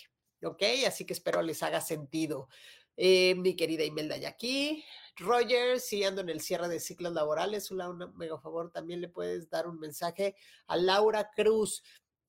[0.44, 0.62] ¿Ok?
[0.86, 2.48] Así que espero les haga sentido.
[2.96, 4.84] Eh, mi querida Imelda ya aquí.
[5.16, 7.82] Roger, si ando en el cierre de ciclos laborales, un
[8.16, 11.82] mega favor, también le puedes dar un mensaje a Laura Cruz.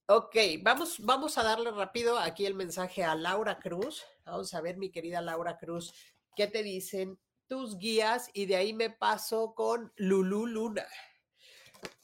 [0.07, 4.03] Ok, vamos, vamos a darle rápido aquí el mensaje a Laura Cruz.
[4.23, 5.93] Vamos a ver, mi querida Laura Cruz,
[6.35, 10.87] qué te dicen tus guías y de ahí me paso con Lulu Luna.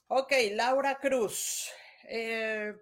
[0.07, 1.69] Ok, Laura Cruz.
[2.03, 2.73] Eh,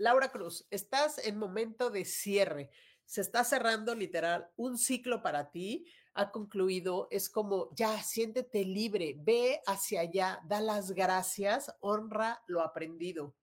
[0.00, 2.70] Laura Cruz, estás en momento de cierre.
[3.04, 5.84] Se está cerrando literal un ciclo para ti.
[6.14, 7.06] Ha concluido.
[7.10, 9.14] Es como ya, siéntete libre.
[9.18, 10.40] Ve hacia allá.
[10.48, 11.70] Da las gracias.
[11.80, 13.34] Honra lo aprendido.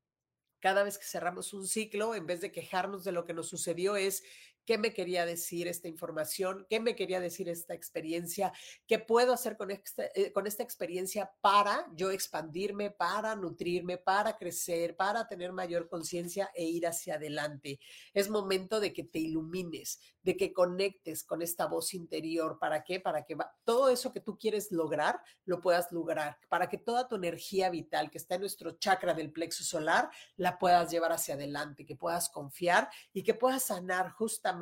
[0.60, 3.96] Cada vez que cerramos un ciclo, en vez de quejarnos de lo que nos sucedió,
[3.96, 4.24] es
[4.68, 8.52] qué me quería decir esta información, qué me quería decir esta experiencia,
[8.86, 14.38] qué puedo hacer con esta, eh, con esta experiencia para yo expandirme, para nutrirme, para
[14.38, 17.80] crecer, para tener mayor conciencia e ir hacia adelante.
[18.14, 22.60] Es momento de que te ilumines, de que conectes con esta voz interior.
[22.60, 23.00] ¿Para qué?
[23.00, 27.16] Para que todo eso que tú quieres lograr, lo puedas lograr, para que toda tu
[27.16, 31.86] energía vital que está en nuestro chakra del plexo solar, la puedas llevar hacia adelante,
[31.86, 34.57] que puedas confiar y que puedas sanar justamente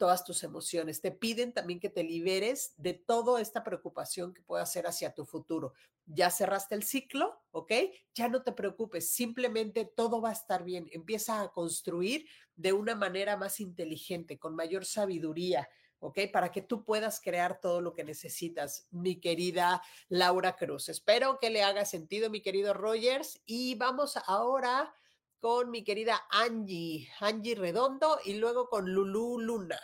[0.00, 1.02] todas tus emociones.
[1.02, 5.26] Te piden también que te liberes de toda esta preocupación que pueda ser hacia tu
[5.26, 5.74] futuro.
[6.06, 7.72] Ya cerraste el ciclo, ¿ok?
[8.14, 10.88] Ya no te preocupes, simplemente todo va a estar bien.
[10.92, 16.20] Empieza a construir de una manera más inteligente, con mayor sabiduría, ¿ok?
[16.32, 20.88] Para que tú puedas crear todo lo que necesitas, mi querida Laura Cruz.
[20.88, 23.42] Espero que le haga sentido, mi querido Rogers.
[23.44, 24.94] Y vamos ahora
[25.40, 29.80] con mi querida Angie, Angie Redondo y luego con Lulu Luna.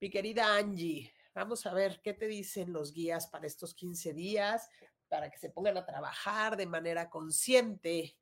[0.00, 4.68] Mi querida Angie, vamos a ver qué te dicen los guías para estos 15 días,
[5.08, 8.16] para que se pongan a trabajar de manera consciente.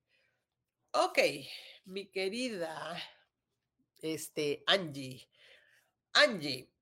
[0.90, 1.18] Ok,
[1.84, 3.00] mi querida
[3.98, 5.28] este, Angie.
[6.14, 6.72] Angie,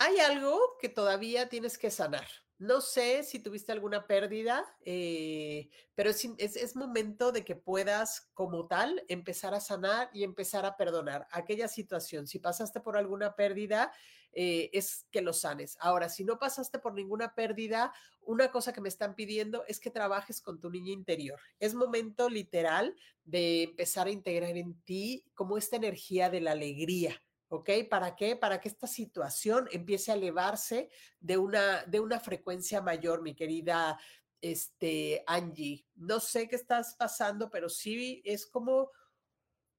[0.00, 2.26] hay algo que todavía tienes que sanar.
[2.62, 9.02] No sé si tuviste alguna pérdida, eh, pero es, momento de que puedas como tal
[9.08, 12.28] empezar a sanar y empezar a perdonar aquella situación.
[12.28, 13.92] Si pasaste por alguna pérdida,
[14.32, 15.76] eh, es que lo sanes.
[15.80, 19.90] Ahora, si no pasaste por ninguna pérdida, una cosa que me están pidiendo es que
[19.90, 21.40] trabajes con tu niña interior.
[21.58, 22.94] Es momento literal
[23.24, 27.20] de empezar a integrar en ti como esta energía de la alegría
[27.52, 27.68] ¿ok?
[27.90, 28.34] ¿Para qué?
[28.34, 30.88] Para que esta situación empiece a elevarse
[31.20, 34.00] de una, de una frecuencia mayor, mi querida
[34.40, 35.84] este, Angie.
[35.94, 38.90] No sé qué estás pasando, pero sí es como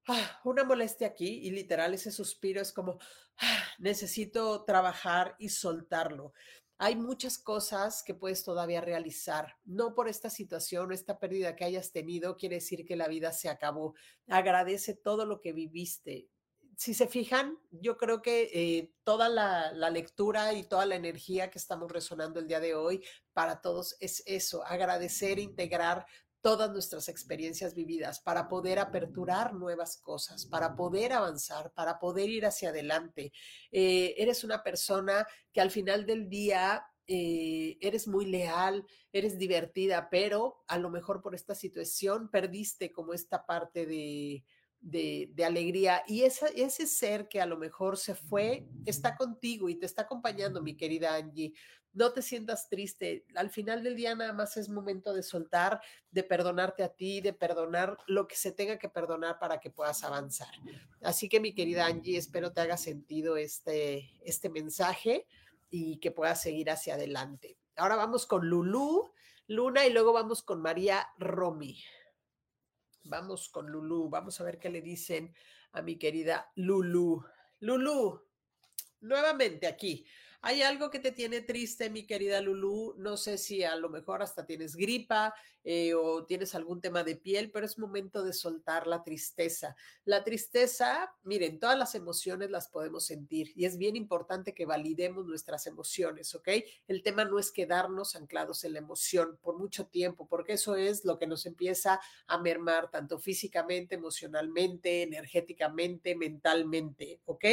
[0.07, 2.99] ah, una molestia aquí y literal ese suspiro es como,
[3.39, 6.33] ah, necesito trabajar y soltarlo.
[6.77, 9.57] Hay muchas cosas que puedes todavía realizar.
[9.63, 13.49] No por esta situación, esta pérdida que hayas tenido, quiere decir que la vida se
[13.49, 13.95] acabó.
[14.27, 16.29] Agradece todo lo que viviste
[16.77, 21.59] si se fijan, yo creo que eh, toda la, lectura y toda la energía que
[21.59, 26.05] estamos resonando el día de hoy para todos es eso, agradecer, integrar
[26.41, 32.45] todas nuestras experiencias vividas para poder aperturar nuevas cosas, para poder avanzar, para poder ir
[32.45, 33.31] hacia adelante.
[33.71, 40.09] Eh, eres una persona que al final del día eh, eres muy leal, eres divertida,
[40.09, 44.43] pero a lo mejor por esta situación perdiste como esta parte de
[44.83, 46.03] de, alegría.
[46.07, 50.03] Y esa, ese ser que a lo mejor se fue, está contigo y te está
[50.03, 51.53] acompañando, mi querida Angie.
[51.93, 53.25] No te sientas triste.
[53.35, 55.79] Al final del día nada más es momento de soltar,
[56.11, 60.03] de perdonarte a ti, de perdonar lo que se tenga que perdonar para que puedas
[60.03, 60.53] avanzar.
[61.01, 65.27] Así que mi querida Angie, espero te haga sentido este, este mensaje
[65.69, 67.57] y que puedas seguir hacia adelante.
[67.75, 69.13] Ahora vamos con Lulu,
[69.47, 71.79] Luna y luego vamos con María Romy.
[73.05, 75.33] Vamos con Lulu, vamos a ver qué le dicen
[75.73, 77.23] a mi querida Lulu.
[77.59, 78.21] Lulu,
[79.01, 80.05] nuevamente aquí.
[80.45, 82.95] ¿Hay algo que te tiene triste, mi querida Lulu?
[82.97, 87.15] No sé si a lo mejor hasta tienes gripa eh, o tienes algún tema de
[87.15, 89.77] piel, pero es momento de soltar la tristeza.
[90.03, 95.25] La tristeza, miren, todas las emociones las podemos sentir y es bien importante que validemos
[95.25, 96.49] nuestras emociones, ¿ok?
[96.89, 101.05] El tema no es quedarnos anclados en la emoción por mucho tiempo, porque eso es
[101.05, 107.45] lo que nos empieza a mermar tanto físicamente, emocionalmente, energéticamente, mentalmente, ¿ok?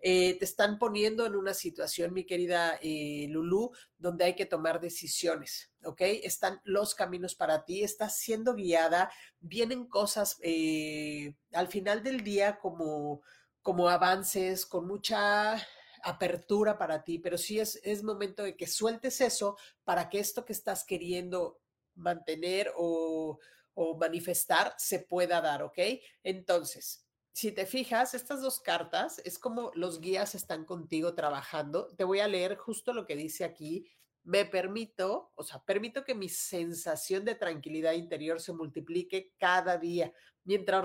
[0.00, 2.33] Eh, te están poniendo en una situación, mi querida
[2.82, 6.00] eh, Lulu, donde hay que tomar decisiones, ¿ok?
[6.22, 12.58] Están los caminos para ti, estás siendo guiada, vienen cosas eh, al final del día
[12.58, 13.22] como,
[13.62, 15.56] como avances, con mucha
[16.02, 20.44] apertura para ti, pero sí es, es momento de que sueltes eso para que esto
[20.44, 21.60] que estás queriendo
[21.94, 23.38] mantener o,
[23.74, 25.78] o manifestar se pueda dar, ¿ok?
[26.22, 27.03] Entonces,
[27.34, 31.88] si te fijas, estas dos cartas es como los guías están contigo trabajando.
[31.96, 33.90] Te voy a leer justo lo que dice aquí.
[34.22, 40.12] Me permito, o sea, permito que mi sensación de tranquilidad interior se multiplique cada día
[40.44, 40.84] mientras,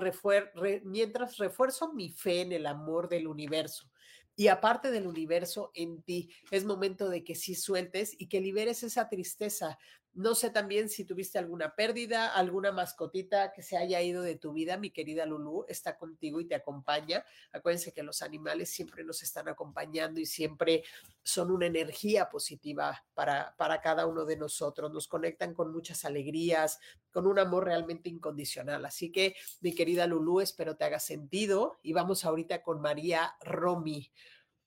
[0.83, 3.87] mientras refuerzo mi fe en el amor del universo.
[4.35, 8.81] Y aparte del universo en ti, es momento de que sí sueltes y que liberes
[8.81, 9.77] esa tristeza,
[10.19, 14.51] no sé también si tuviste alguna pérdida, alguna mascotita que se haya ido de tu
[14.51, 17.23] vida, mi querida Lulu, está contigo y te acompaña.
[17.53, 20.83] Acuérdense que los animales siempre nos están acompañando y siempre
[21.23, 24.91] son una energía positiva para, para cada uno de nosotros.
[24.91, 26.81] Nos conectan con muchas alegrías,
[27.13, 28.83] con un amor realmente incondicional.
[28.83, 31.79] Así que, mi querida Lulu, espero te haga sentido.
[31.81, 34.11] Y vamos ahorita con María Romy.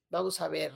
[0.09, 0.73] Vamos a ver.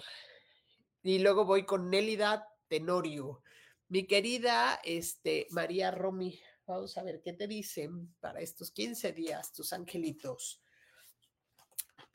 [1.01, 3.41] Y luego voy con Nélida Tenorio.
[3.89, 9.53] Mi querida este, María Romy, vamos a ver qué te dicen para estos 15 días
[9.53, 10.61] tus angelitos.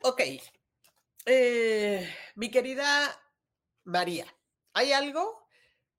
[0.02, 0.20] Ok,
[1.24, 3.18] eh, mi querida
[3.84, 4.26] María,
[4.74, 5.46] ¿hay algo?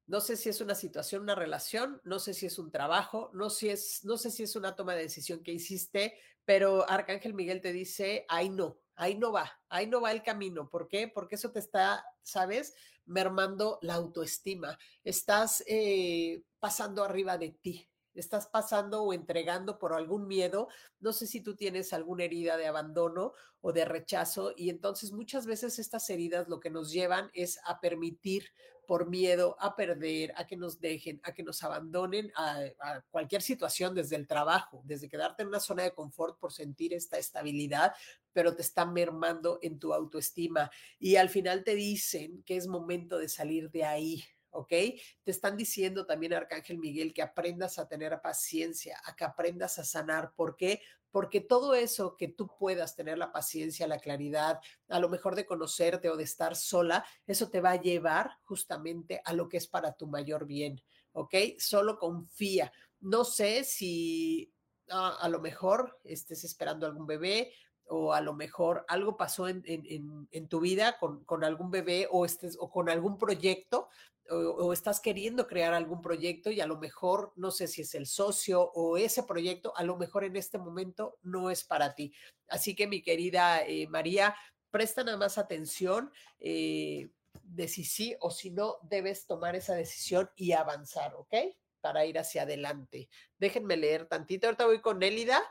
[0.05, 3.49] No sé si es una situación, una relación, no sé si es un trabajo, no,
[3.49, 7.61] si es, no sé si es una toma de decisión que hiciste, pero Arcángel Miguel
[7.61, 10.69] te dice, ahí no, ahí no va, ahí no va el camino.
[10.69, 11.07] ¿Por qué?
[11.07, 12.73] Porque eso te está, ¿sabes?
[13.05, 20.27] mermando la autoestima, estás eh, pasando arriba de ti, estás pasando o entregando por algún
[20.27, 20.67] miedo.
[20.99, 25.45] No sé si tú tienes alguna herida de abandono o de rechazo y entonces muchas
[25.45, 28.45] veces estas heridas lo que nos llevan es a permitir
[28.87, 32.63] por miedo a perder, a que nos dejen, a que nos abandonen a,
[33.11, 37.17] cualquier situación desde el trabajo, desde quedarte en una zona de confort por sentir esta
[37.17, 37.93] estabilidad,
[38.31, 43.17] pero te están mermando en tu autoestima y al final te dicen que es momento
[43.17, 44.69] de salir de ahí, ¿ok?
[44.69, 49.83] Te están diciendo también, Arcángel Miguel, que aprendas a tener paciencia, a que aprendas a
[49.83, 50.33] sanar.
[50.35, 50.81] ¿Por qué?
[51.13, 55.45] Porque todo eso que tú puedas tener la paciencia, la claridad, a lo mejor de
[55.45, 59.67] conocerte o de estar sola, eso te va a llevar justamente a lo que es
[59.67, 61.35] para tu mayor bien, ¿ok?
[61.59, 62.73] Solo confía.
[62.99, 64.51] No sé si
[64.89, 67.53] ah, a lo mejor estés esperando algún bebé,
[67.95, 72.71] o a lo mejor algo pasó en, tu vida con, algún bebé o, estés, o
[72.71, 73.87] con algún proyecto
[74.29, 78.07] o, estás queriendo crear algún proyecto y a lo mejor, no sé si es el
[78.07, 82.13] socio o ese proyecto, a lo mejor en este momento no es para ti.
[82.47, 84.35] Así que mi querida eh, María,
[84.71, 87.09] presta nada más atención eh,
[87.43, 91.35] de si sí o si no debes tomar esa decisión y avanzar, ¿ok?
[91.79, 93.09] Para ir hacia adelante.
[93.37, 94.47] Déjenme leer tantito.
[94.47, 95.43] Ahorita voy con Élida.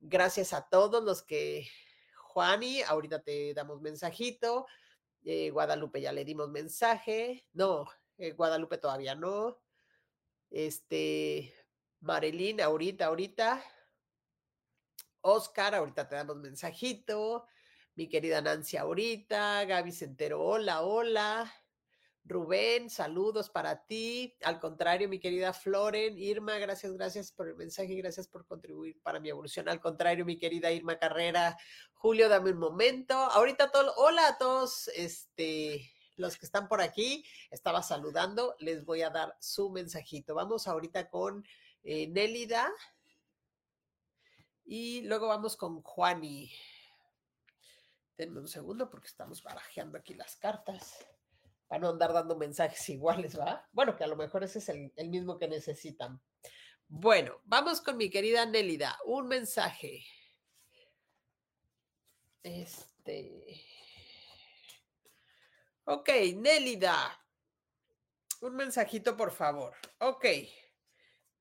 [0.00, 1.68] Gracias a todos los que,
[2.16, 4.66] Juani, ahorita te damos mensajito.
[5.24, 7.44] Eh, Guadalupe ya le dimos mensaje.
[7.52, 7.86] No,
[8.18, 9.58] eh, Guadalupe todavía no.
[10.50, 11.52] Este,
[12.00, 13.64] Marilyn, ahorita, ahorita.
[15.22, 17.46] Oscar, ahorita te damos mensajito.
[17.94, 19.64] Mi querida Nancy, ahorita.
[19.64, 21.52] Gaby Centero, hola, hola.
[22.28, 24.36] Rubén, saludos para ti.
[24.42, 29.20] Al contrario, mi querida Floren, Irma, gracias, gracias por el mensaje, gracias por contribuir para
[29.20, 29.68] mi evolución.
[29.68, 31.56] Al contrario, mi querida Irma Carrera,
[31.94, 33.14] Julio, dame un momento.
[33.14, 39.02] Ahorita todo, hola a todos, este, los que están por aquí, estaba saludando, les voy
[39.02, 40.34] a dar su mensajito.
[40.34, 41.46] Vamos ahorita con
[41.84, 42.72] eh, Nélida
[44.64, 46.50] y luego vamos con Juani.
[48.18, 51.06] Denme un segundo porque estamos barajeando aquí las cartas
[51.66, 53.68] para no andar dando mensajes iguales, ¿va?
[53.72, 56.20] Bueno, que a lo mejor ese es el, el, mismo que necesitan.
[56.88, 58.98] Bueno, vamos con mi querida Nélida.
[59.04, 60.04] Un mensaje.
[62.42, 63.64] Este.
[65.84, 67.20] Ok, Nélida.
[68.40, 69.74] Un mensajito, por favor.
[69.98, 70.26] Ok.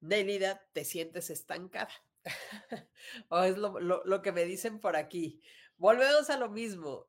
[0.02, 1.92] Nélida, te sientes estancada.
[3.30, 5.42] o es lo, lo, lo que me dicen por aquí.
[5.78, 7.08] Volvemos a lo mismo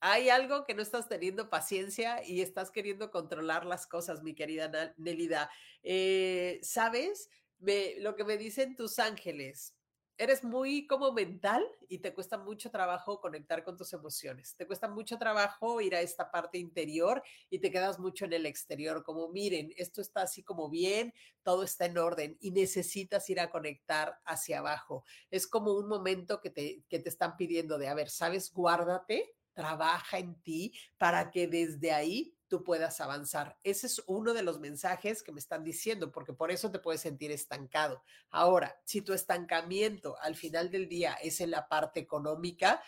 [0.00, 4.94] hay algo que no estás teniendo paciencia y estás queriendo controlar las cosas, mi querida
[4.96, 5.50] Nelida.
[5.82, 7.30] Eh, ¿Sabes?
[7.58, 9.74] Me, lo que me dicen tus ángeles,
[10.18, 14.56] eres muy como mental y te cuesta mucho trabajo conectar con tus emociones.
[14.56, 18.44] Te cuesta mucho trabajo ir a esta parte interior y te quedas mucho en el
[18.44, 23.38] exterior, como miren, esto está así como bien, todo está en orden y necesitas ir
[23.40, 25.04] a conectar hacia abajo.
[25.30, 28.52] Es como un momento que te, que te están pidiendo de, a ver, ¿sabes?
[28.52, 33.58] Guárdate trabaja en ti para que desde ahí tú puedas avanzar.
[33.64, 37.00] Ese es uno de los mensajes que me están diciendo, porque por eso te puedes
[37.00, 38.04] sentir estancado.
[38.30, 42.80] Ahora, si tu estancamiento al final del día es en la parte económica,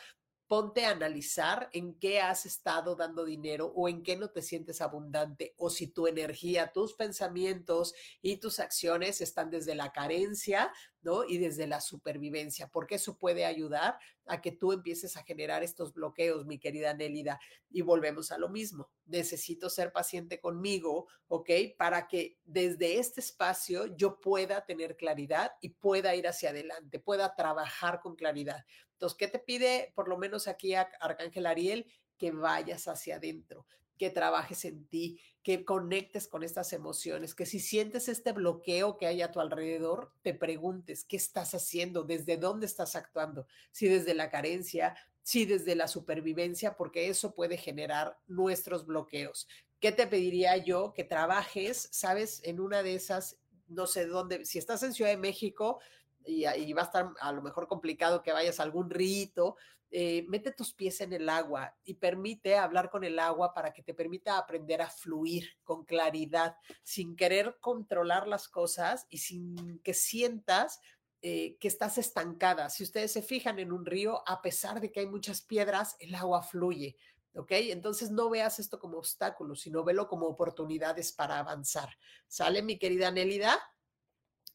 [0.46, 4.80] ponte a analizar en qué has estado dando dinero o en qué no te sientes
[4.80, 10.72] abundante o si tu energía, tus pensamientos y tus acciones están desde la carencia,
[11.02, 11.24] ¿no?
[11.24, 15.92] Y desde la supervivencia, porque eso puede ayudar a que tú empieces a generar estos
[15.92, 17.40] bloqueos, mi querida Nélida.
[17.70, 18.90] Y volvemos a lo mismo.
[19.06, 21.50] Necesito ser paciente conmigo, ¿ok?
[21.76, 27.34] Para que desde este espacio yo pueda tener claridad y pueda ir hacia adelante, pueda
[27.34, 28.64] trabajar con claridad.
[28.92, 31.86] Entonces, ¿qué te pide por lo menos aquí a Arcángel Ariel?
[32.18, 33.66] Que vayas hacia adentro,
[34.00, 39.06] que trabajes en ti, que conectes con estas emociones, que si sientes este bloqueo que
[39.06, 44.14] hay a tu alrededor, te preguntes qué estás haciendo, desde dónde estás actuando, si desde
[44.14, 49.46] la carencia, si desde la supervivencia, porque eso puede generar nuestros bloqueos.
[49.80, 50.94] ¿Qué te pediría yo?
[50.94, 53.36] Que trabajes, sabes, en una de esas,
[53.68, 55.78] no sé dónde, si estás en Ciudad de México,
[56.24, 59.56] y, y, va a estar a lo mejor complicado que vayas a algún rito,
[59.92, 63.82] eh, mete tus pies en el agua y permite hablar con el agua para que
[63.82, 69.92] te permita aprender a fluir con claridad, sin querer controlar las cosas y sin que
[69.92, 70.80] sientas
[71.22, 72.70] eh, que estás estancada.
[72.70, 76.14] Si ustedes se fijan en un río, a pesar de que hay muchas piedras, el
[76.14, 76.96] agua fluye.
[77.34, 77.50] ¿Ok?
[77.50, 81.90] Entonces no veas esto como obstáculo, sino velo como oportunidades para avanzar.
[82.26, 83.58] ¿Sale, mi querida Nélida?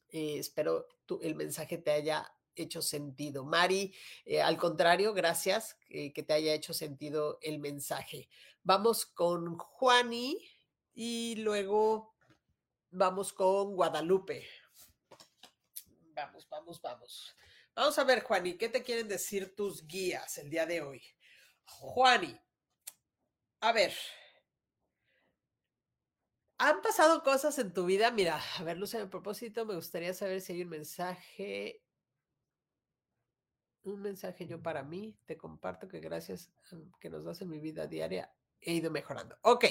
[0.10, 0.88] Eh, espero
[1.22, 3.44] el mensaje te haya hecho sentido.
[3.44, 3.94] Mari,
[4.26, 8.30] eh, al contrario, gracias eh, que te haya hecho sentido el mensaje.
[8.64, 10.40] Vamos con Juani
[10.94, 12.16] y luego
[12.90, 14.48] vamos con Guadalupe.
[16.14, 17.36] Vamos, vamos, vamos.
[17.76, 21.04] Vamos a ver, Juani, ¿qué te quieren decir tus guías el día de hoy?
[21.66, 22.40] Juani,
[23.60, 23.94] a ver,
[26.58, 28.12] han pasado cosas en tu vida.
[28.12, 31.84] Mira, a ver, Luz, a propósito, me gustaría saber si hay un mensaje.
[33.86, 35.16] Un mensaje yo para mí.
[35.26, 39.38] Te comparto que gracias a que nos das en mi vida diaria he ido mejorando.
[39.42, 39.66] Ok,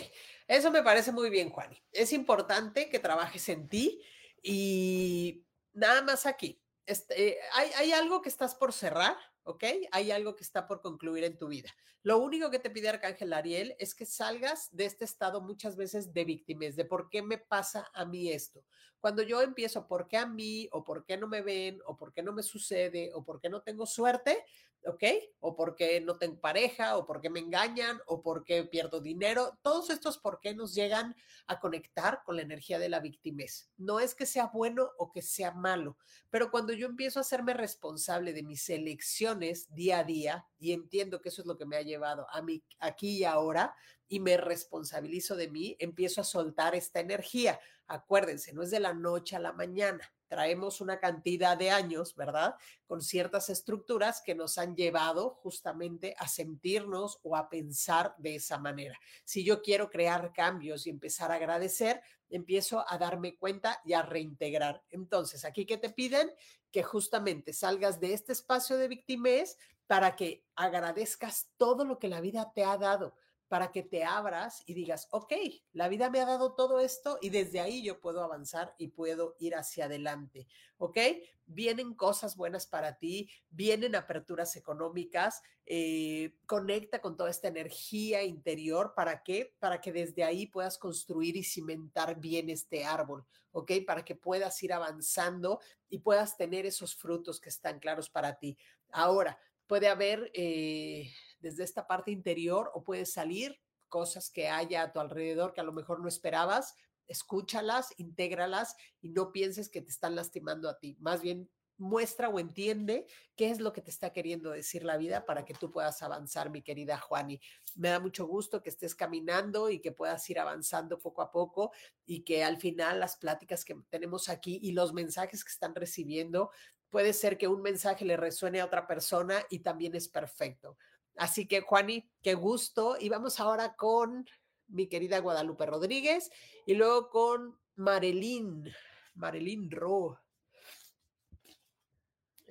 [0.47, 1.83] eso me parece muy bien, Juani.
[1.91, 4.01] Es importante que trabajes en ti
[4.41, 6.63] y nada más aquí.
[6.87, 9.65] Este, hay, hay algo que estás por cerrar, ¿ok?
[9.91, 11.75] Hay algo que está por concluir en tu vida.
[12.03, 16.13] Lo único que te pide Arcángel Ariel es que salgas de este estado muchas veces
[16.13, 18.65] de víctimas, de por qué me pasa a mí esto.
[19.05, 20.67] Cuando yo empiezo, ¿por qué a mí?
[20.73, 21.79] ¿O por qué no me ven?
[21.85, 23.11] ¿O por qué no me sucede?
[23.13, 24.47] ¿O por qué no tengo suerte?
[24.87, 25.03] ¿ok?
[25.41, 29.59] O porque no tengo pareja, o porque me engañan, o porque pierdo dinero.
[29.63, 31.15] Todos estos por qué nos llegan
[31.47, 33.71] a conectar con la energía de la victimez.
[33.77, 35.97] No es que sea bueno o que sea malo,
[36.31, 41.21] pero cuando yo empiezo a hacerme responsable de mis elecciones día a día, y entiendo
[41.21, 43.75] que eso es lo que me ha llevado a mí aquí y ahora,
[44.09, 47.61] y me responsabilizo de mí, empiezo a soltar esta energía.
[47.87, 52.57] Acuérdense, no es de la noche a la mañana traemos una cantidad de años, ¿verdad?
[52.89, 58.59] Con ciertas estructuras que nos han llevado justamente a sentirnos o a pensar de esa
[58.59, 58.99] manera.
[59.25, 64.03] Si yo quiero crear cambios y empezar a agradecer, empiezo a darme cuenta y a
[64.03, 64.83] reintegrar.
[64.91, 66.29] Entonces, aquí que te piden
[66.73, 72.21] que justamente salgas de este espacio de victimez para que agradezcas todo lo que la
[72.21, 73.15] vida te ha dado
[73.55, 75.33] para que te abras y digas, ok,
[75.75, 79.37] la vida me ha dado todo esto y desde ahí yo puedo avanzar y puedo
[79.39, 80.99] ir hacia adelante, ¿ok?
[81.47, 88.93] Vienen cosas buenas para ti, vienen aperturas económicas, eh, conecta con toda esta energía interior,
[88.97, 89.55] ¿para qué?
[89.61, 93.71] Para que desde ahí puedas construir y cimentar bien este árbol, ¿ok?
[93.87, 98.59] Para que puedas ir avanzando y puedas tener esos frutos que están claros para ti.
[98.91, 99.39] Ahora,
[99.69, 100.33] puede haber...
[100.35, 101.09] Eh,
[101.45, 105.65] desde esta parte interior o puedes salir cosas que haya a tu alrededor que a
[105.65, 106.75] lo mejor no esperabas,
[107.07, 110.97] escúchalas, intégralas y no pienses que te están lastimando a ti.
[111.01, 115.27] Más bien muestra o entiende qué es lo que te está queriendo decir la vida
[115.27, 117.41] para que tú puedas avanzar, mi querida Juani.
[117.75, 121.73] Me da mucho gusto que estés caminando y que puedas ir avanzando poco a poco
[122.07, 126.51] y que al final las pláticas que tenemos aquí y los mensajes que están recibiendo,
[126.91, 130.77] puede ser que un mensaje le resuene a otra persona y también es perfecto.
[131.17, 132.97] Así que, Juani, qué gusto.
[132.99, 134.27] Y vamos ahora con
[134.69, 136.31] mi querida Guadalupe Rodríguez
[136.67, 138.73] y luego con Marilyn,
[139.15, 140.21] Marilyn Ro.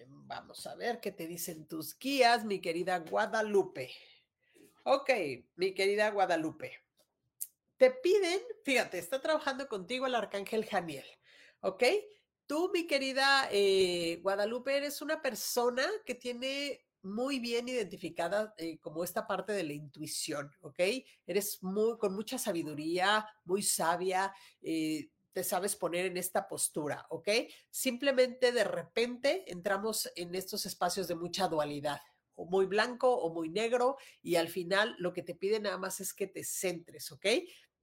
[0.05, 3.91] Vamos a ver qué te dicen tus guías, mi querida Guadalupe.
[4.83, 5.09] Ok,
[5.55, 6.79] mi querida Guadalupe.
[7.77, 11.05] Te piden, fíjate, está trabajando contigo el arcángel Janiel,
[11.61, 11.83] ¿ok?
[12.45, 19.03] Tú, mi querida eh, Guadalupe, eres una persona que tiene muy bien identificada eh, como
[19.03, 20.79] esta parte de la intuición, ¿ok?
[21.27, 27.27] Eres muy, con mucha sabiduría, muy sabia, eh, te sabes poner en esta postura, ¿ok?
[27.69, 31.99] Simplemente de repente entramos en estos espacios de mucha dualidad,
[32.35, 35.99] o muy blanco o muy negro, y al final lo que te pide nada más
[35.99, 37.25] es que te centres, ¿ok?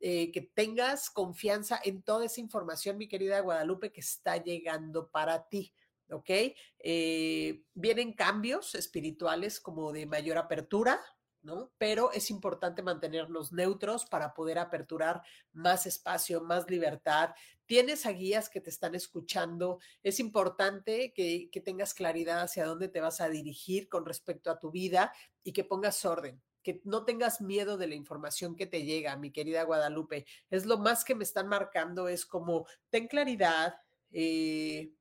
[0.03, 5.47] Eh, que tengas confianza en toda esa información, mi querida Guadalupe, que está llegando para
[5.49, 5.75] ti.
[6.13, 6.31] ¿Ok?
[6.79, 11.01] Eh, vienen cambios espirituales como de mayor apertura,
[11.43, 11.73] ¿no?
[11.79, 17.31] Pero es importante mantenernos neutros para poder aperturar más espacio, más libertad.
[17.67, 19.79] Tienes a guías que te están escuchando.
[20.03, 24.59] Es importante que, que tengas claridad hacia dónde te vas a dirigir con respecto a
[24.59, 28.85] tu vida y que pongas orden que no tengas miedo de la información que te
[28.85, 30.27] llega, mi querida Guadalupe.
[30.51, 33.77] Es lo más que me están marcando, es como, ten claridad,
[34.13, 34.93] eh,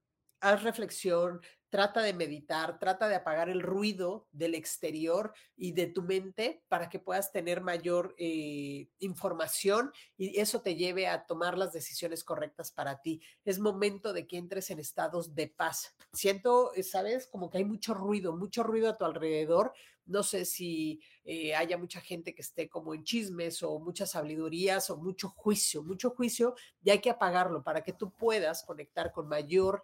[0.42, 6.02] haz reflexión, trata de meditar, trata de apagar el ruido del exterior y de tu
[6.02, 11.72] mente para que puedas tener mayor eh, información y eso te lleve a tomar las
[11.72, 13.22] decisiones correctas para ti.
[13.46, 15.96] Es momento de que entres en estados de paz.
[16.14, 19.74] Siento, eh, sabes, como que hay mucho ruido, mucho ruido a tu alrededor.
[20.06, 24.90] No sé si eh, haya mucha gente que esté como en chismes o muchas sabidurías
[24.90, 29.28] o mucho juicio, mucho juicio y hay que apagarlo para que tú puedas conectar con
[29.28, 29.84] mayor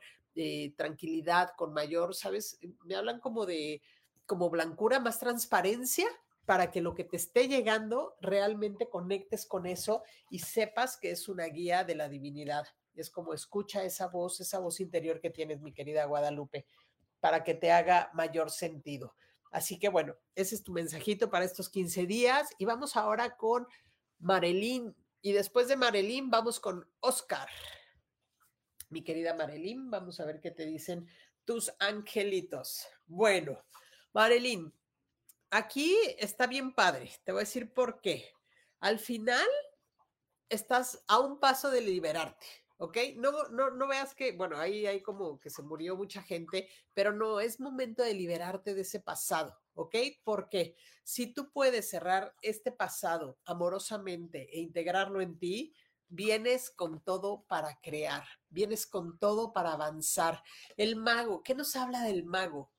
[0.75, 2.59] tranquilidad, con mayor, ¿sabes?
[2.83, 3.81] Me hablan como de,
[4.25, 6.07] como blancura, más transparencia
[6.45, 11.27] para que lo que te esté llegando realmente conectes con eso y sepas que es
[11.27, 12.67] una guía de la divinidad.
[12.95, 16.65] Es como escucha esa voz, esa voz interior que tienes, mi querida Guadalupe,
[17.19, 19.15] para que te haga mayor sentido.
[19.51, 23.67] Así que bueno, ese es tu mensajito para estos 15 días y vamos ahora con
[24.19, 27.47] Marilyn y después de Marilyn vamos con Oscar
[28.95, 29.91] mi querida Marilyn.
[29.91, 31.05] Vamos a ver qué te dicen
[31.43, 32.87] tus angelitos.
[33.05, 33.65] Bueno,
[34.13, 34.73] Marilyn,
[35.49, 37.11] aquí está bien padre.
[37.25, 38.31] Te voy a decir por qué.
[38.79, 39.49] Al final,
[40.47, 42.47] estás a un paso de liberarte.
[42.77, 42.97] ¿ok?
[43.17, 47.11] No, no, no veas que, bueno, ahí hay como que se murió mucha gente, pero
[47.11, 49.95] no, es momento de liberarte de ese pasado, ¿ok?
[50.23, 55.73] Porque si tú puedes cerrar este pasado amorosamente e integrarlo en ti,
[56.09, 60.43] vienes con todo para crear, vienes con todo para avanzar.
[60.77, 62.71] El mago, ¿qué nos habla del mago?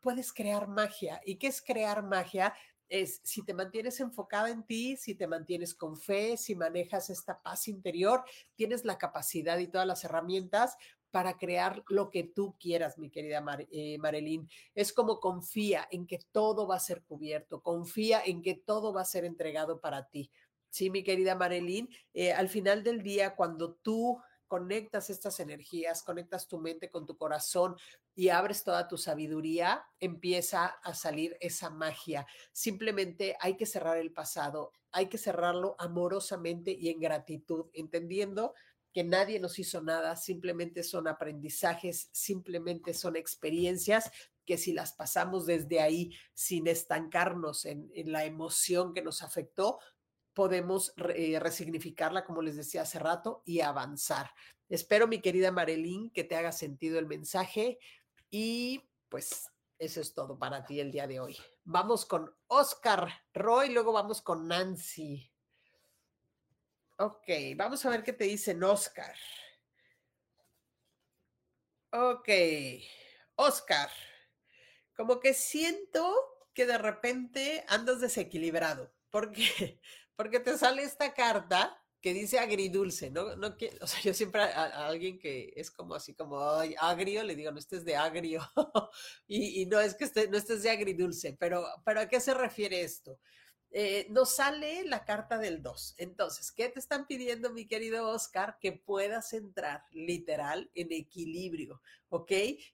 [0.00, 1.20] Puedes crear magia.
[1.24, 2.54] ¿Y qué es crear magia?
[2.90, 7.40] es si te mantienes enfocada en ti, si te mantienes con fe, si manejas esta
[7.40, 8.24] paz interior,
[8.56, 10.76] tienes la capacidad y todas las herramientas
[11.10, 14.48] para crear lo que tú quieras, mi querida eh, Marilyn.
[14.74, 19.02] Es como confía en que todo va a ser cubierto, confía en que todo va
[19.02, 20.30] a ser entregado para ti.
[20.70, 26.48] Sí, mi querida Marilyn, eh, al final del día, cuando tú conectas estas energías, conectas
[26.48, 27.76] tu mente con tu corazón
[28.16, 32.26] y abres toda tu sabiduría, empieza a salir esa magia.
[32.52, 38.54] Simplemente hay que cerrar el pasado, hay que cerrarlo amorosamente y en gratitud, entendiendo
[38.92, 44.10] que nadie nos hizo nada, simplemente son aprendizajes, simplemente son experiencias
[44.44, 49.78] que si las pasamos desde ahí sin estancarnos en, en la emoción que nos afectó,
[50.40, 54.30] podemos eh, resignificarla, como les decía hace rato, y avanzar.
[54.70, 57.78] Espero, mi querida Marilyn, que te haga sentido el mensaje
[58.30, 61.36] y pues eso es todo para ti el día de hoy.
[61.64, 65.30] Vamos con Oscar Roy, luego vamos con Nancy.
[66.96, 69.14] Ok, vamos a ver qué te dicen Oscar.
[71.92, 72.30] Ok,
[73.34, 73.90] Oscar,
[74.96, 76.16] como que siento
[76.54, 78.90] que de repente andas desequilibrado.
[79.10, 79.82] ¿Por qué?
[80.16, 83.36] Porque te sale esta carta que dice agridulce, ¿no?
[83.36, 87.52] no o sea, yo siempre a, alguien que es como así como agrio, le digo,
[87.52, 88.40] no estés de agrio,
[89.26, 92.80] y, no es que esté, no estés de agridulce, pero, pero ¿a qué se refiere
[92.82, 93.18] esto?
[93.72, 95.94] Eh, nos sale la carta del 2.
[95.98, 98.58] Entonces, ¿qué te están pidiendo, mi querido Oscar?
[98.60, 102.32] Que puedas entrar literal en equilibrio, ¿ok?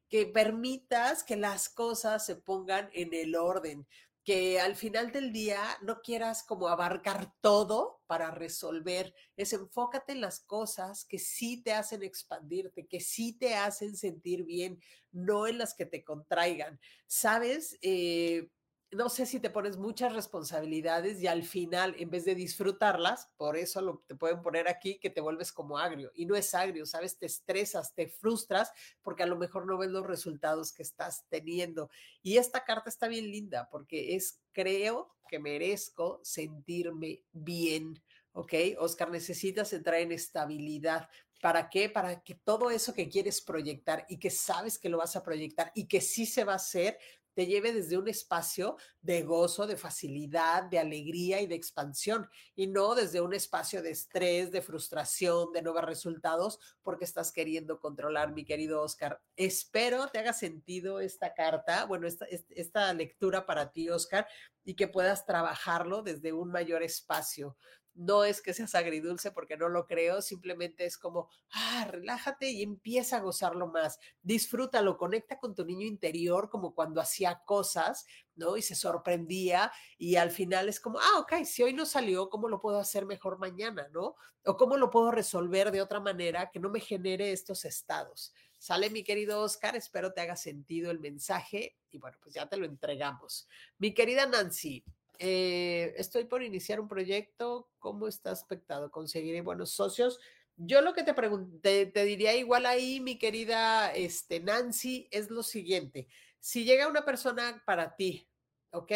[0.09, 3.87] Que permitas que las cosas se pongan en el orden
[4.27, 10.21] que al final del día no quieras como abarcar todo para resolver, es enfócate en
[10.21, 14.81] las cosas que sí te hacen expandirte, que sí te hacen sentir bien,
[15.13, 16.81] no en las que te contraigan.
[17.07, 17.79] ¿Sabes?
[17.83, 18.51] Eh,
[18.97, 23.59] no sé si te pones muchas responsabilidades y al final, en vez de disfrutarlas, por
[23.59, 26.11] eso lo, te pueden poner aquí que te vuelves como agrio.
[26.15, 27.19] Y no es agrio, ¿sabes?
[27.19, 28.73] Te estresas, te frustras
[29.03, 31.91] porque a lo mejor no ves los resultados que estás teniendo.
[32.23, 38.03] Y esta carta está bien linda porque es, creo que merezco sentirme bien.
[38.33, 38.53] ¿Ok?
[38.79, 41.09] Oscar, necesitas entrar en estabilidad.
[41.43, 41.91] ¿Para qué?
[41.91, 45.71] Para que todo eso que quieres proyectar y que sabes que lo vas a proyectar
[45.75, 46.99] y que sí se va a hacer,
[47.37, 52.67] te lleve desde un espacio de gozo, de facilidad, de alegría y de expansión, y
[52.67, 58.33] no desde un espacio de estrés, de frustración, de nuevos resultados, porque estás queriendo controlar,
[58.33, 59.21] mi querido Oscar.
[59.37, 64.27] Espero te haga sentido esta carta, bueno, esta, esta lectura para ti, Oscar,
[64.65, 67.59] y que puedas trabajarlo desde un mayor espacio
[67.97, 72.63] no es que seas agridulce porque no lo creo, simplemente es como, ah, relájate y
[72.63, 78.57] empieza a gozarlo más, disfrútalo, conecta con tu niño interior como cuando hacía cosas, ¿no?
[78.57, 82.49] Y se sorprendía y al final es como, ah, ok, si hoy no salió, ¿cómo
[82.49, 84.15] lo puedo hacer mejor mañana, ¿no?
[84.45, 88.33] O cómo lo puedo resolver de otra manera que no me genere estos estados.
[88.59, 92.57] Sale mi querido Oscar, espero te haga sentido el mensaje y bueno, pues ya te
[92.57, 93.49] lo entregamos.
[93.79, 94.85] Mi querida Nancy,
[95.19, 98.91] eh, estoy por iniciar un proyecto, ¿cómo está aspectado?
[98.91, 100.19] ¿Conseguiré buenos socios?
[100.57, 105.43] Yo lo que te, pregunté, te diría igual ahí, mi querida este, Nancy, es lo
[105.43, 106.09] siguiente.
[106.41, 108.29] Si llega una persona para ti,
[108.71, 108.93] ¿ok?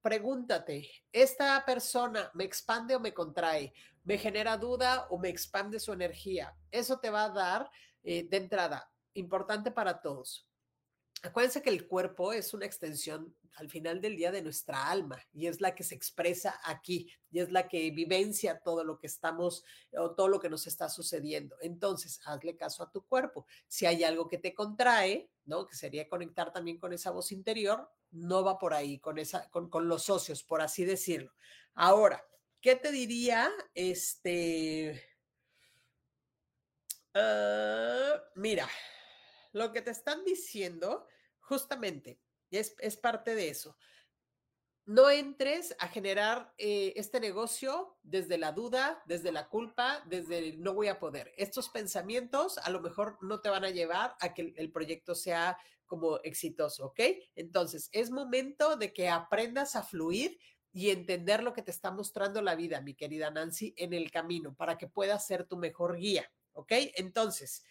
[0.00, 3.72] Pregúntate, ¿esta persona me expande o me contrae?
[4.04, 6.56] ¿Me genera duda o me expande su energía?
[6.70, 7.70] Eso te va a dar
[8.02, 10.48] eh, de entrada, importante para todos.
[11.22, 15.46] Acuérdense que el cuerpo es una extensión al final del día de nuestra alma y
[15.46, 19.64] es la que se expresa aquí y es la que vivencia todo lo que estamos
[19.96, 21.56] o todo lo que nos está sucediendo.
[21.60, 23.46] Entonces, hazle caso a tu cuerpo.
[23.68, 25.66] Si hay algo que te contrae, ¿no?
[25.66, 29.88] Que sería conectar también con esa voz interior, no va por ahí, con, esa, con,
[29.88, 31.32] los socios, por así decirlo.
[31.74, 32.26] Ahora,
[32.60, 33.48] ¿qué te diría?
[33.74, 35.00] Este...
[37.14, 38.68] Ah, mira,
[39.52, 41.06] lo que te están diciendo
[41.42, 42.18] justamente
[42.50, 43.76] es, es parte de eso.
[44.84, 50.74] No entres a generar eh, este negocio desde la duda, desde la culpa, desde no
[50.74, 51.32] voy a poder.
[51.36, 55.56] Estos pensamientos a lo mejor no te van a llevar a que el proyecto sea
[55.86, 57.00] como exitoso, ¿ok?
[57.36, 60.38] Entonces, es momento de que aprendas a fluir
[60.72, 64.54] y entender lo que te está mostrando la vida, mi querida Nancy, en el camino
[64.54, 66.72] para que puedas ser tu mejor guía, ¿ok?
[66.96, 67.62] Entonces,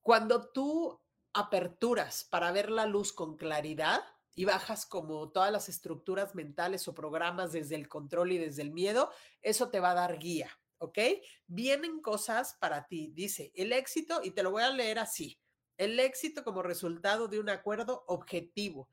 [0.00, 1.00] cuando tú
[1.32, 4.02] aperturas para ver la luz con claridad
[4.34, 8.72] y bajas como todas las estructuras mentales o programas desde el control y desde el
[8.72, 9.10] miedo,
[9.42, 10.98] eso te va a dar guía, ¿ok?
[11.46, 15.38] Vienen cosas para ti, dice el éxito, y te lo voy a leer así,
[15.76, 18.88] el éxito como resultado de un acuerdo objetivo,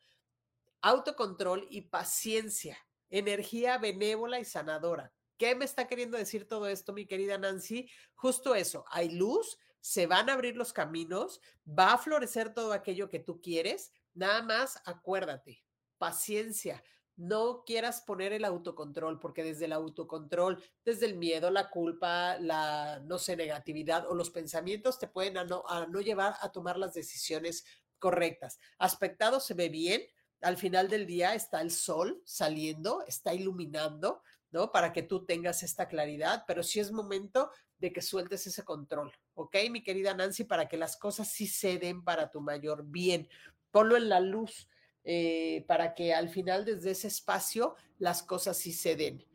[0.82, 2.78] autocontrol y paciencia,
[3.10, 5.14] energía benévola y sanadora.
[5.38, 7.90] ¿Qué me está queriendo decir todo esto, mi querida Nancy?
[8.16, 13.08] Justo eso, hay luz, se van a abrir los caminos, va a florecer todo aquello
[13.08, 13.94] que tú quieres.
[14.14, 15.64] Nada más acuérdate,
[15.98, 16.84] paciencia,
[17.16, 23.00] no quieras poner el autocontrol, porque desde el autocontrol, desde el miedo, la culpa, la,
[23.06, 27.64] no sé, negatividad o los pensamientos te pueden no llevar a tomar las decisiones
[27.98, 28.60] correctas.
[28.80, 30.02] Aspectado se ve bien,
[30.42, 34.22] al final del día está el sol saliendo, está iluminando,
[34.52, 34.70] ¿no?
[34.70, 39.12] Para que tú tengas esta claridad, pero sí es momento de que sueltes ese control,
[39.36, 39.56] ¿ok?
[39.70, 43.30] Mi querida Nancy, para que las cosas sí se den para tu mayor bien.
[43.72, 44.68] Ponlo en la luz
[45.04, 49.26] eh, para que al final desde ese espacio las cosas sí se den.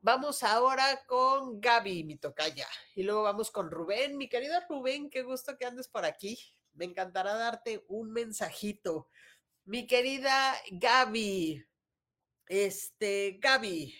[0.00, 4.16] Vamos ahora con Gaby, mi tocaya, y luego vamos con Rubén.
[4.16, 6.38] Mi querido Rubén, qué gusto que andes por aquí.
[6.72, 9.08] Me encantará darte un mensajito.
[9.66, 11.62] Mi querida Gaby,
[12.48, 13.94] este, Gaby,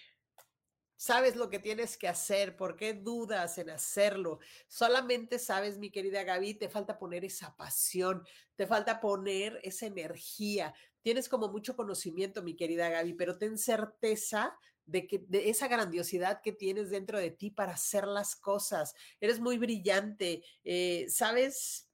[1.01, 4.39] sabes lo que tienes que hacer, ¿por qué dudas en hacerlo?
[4.69, 8.23] Solamente sabes, mi querida Gaby, te falta poner esa pasión,
[8.55, 10.75] te falta poner esa energía.
[11.01, 16.43] Tienes como mucho conocimiento, mi querida Gaby, pero ten certeza de que de esa grandiosidad
[16.43, 18.95] que tienes dentro de ti para hacer las cosas.
[19.23, 21.90] Eres muy brillante, eh, sabes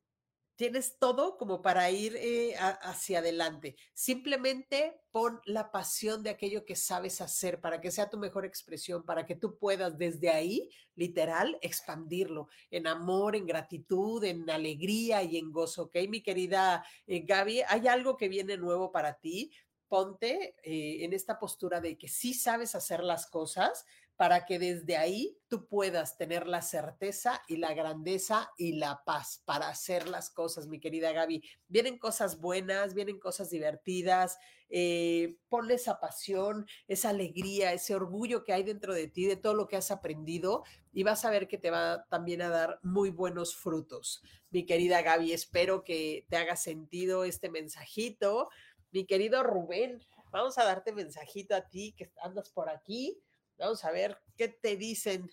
[0.56, 3.76] tienes todo como para ir eh, hacia adelante.
[3.92, 9.04] Simplemente pon la pasión de aquello que sabes hacer para que sea tu mejor expresión,
[9.04, 15.36] para que tú puedas desde ahí, literal, expandirlo en amor, en gratitud, en alegría y
[15.36, 15.84] en gozo.
[15.84, 17.62] ¿Ok, mi querida eh, Gaby?
[17.68, 19.52] ¿Hay algo que viene nuevo para ti?
[19.88, 23.84] Ponte eh, en esta postura de que sí sabes hacer las cosas,
[24.16, 29.42] para que desde ahí tú puedas tener la certeza y la grandeza y la paz
[29.44, 31.42] para hacer las cosas, mi querida Gaby.
[31.68, 34.38] Vienen cosas buenas, vienen cosas divertidas,
[34.70, 39.54] eh, ponle esa pasión, esa alegría, ese orgullo que hay dentro de ti, de todo
[39.54, 43.10] lo que has aprendido y vas a ver que te va también a dar muy
[43.10, 44.22] buenos frutos.
[44.50, 48.48] Mi querida Gaby, espero que te haga sentido este mensajito.
[48.92, 50.02] Mi querido Rubén,
[50.32, 53.20] vamos a darte mensajito a ti que andas por aquí
[53.58, 55.30] Vamos a ver qué te dicen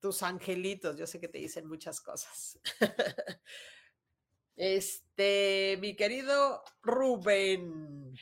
[0.00, 0.96] tus angelitos.
[0.96, 2.58] Yo sé que te dicen muchas cosas.
[4.56, 8.14] este, mi querido Rubén.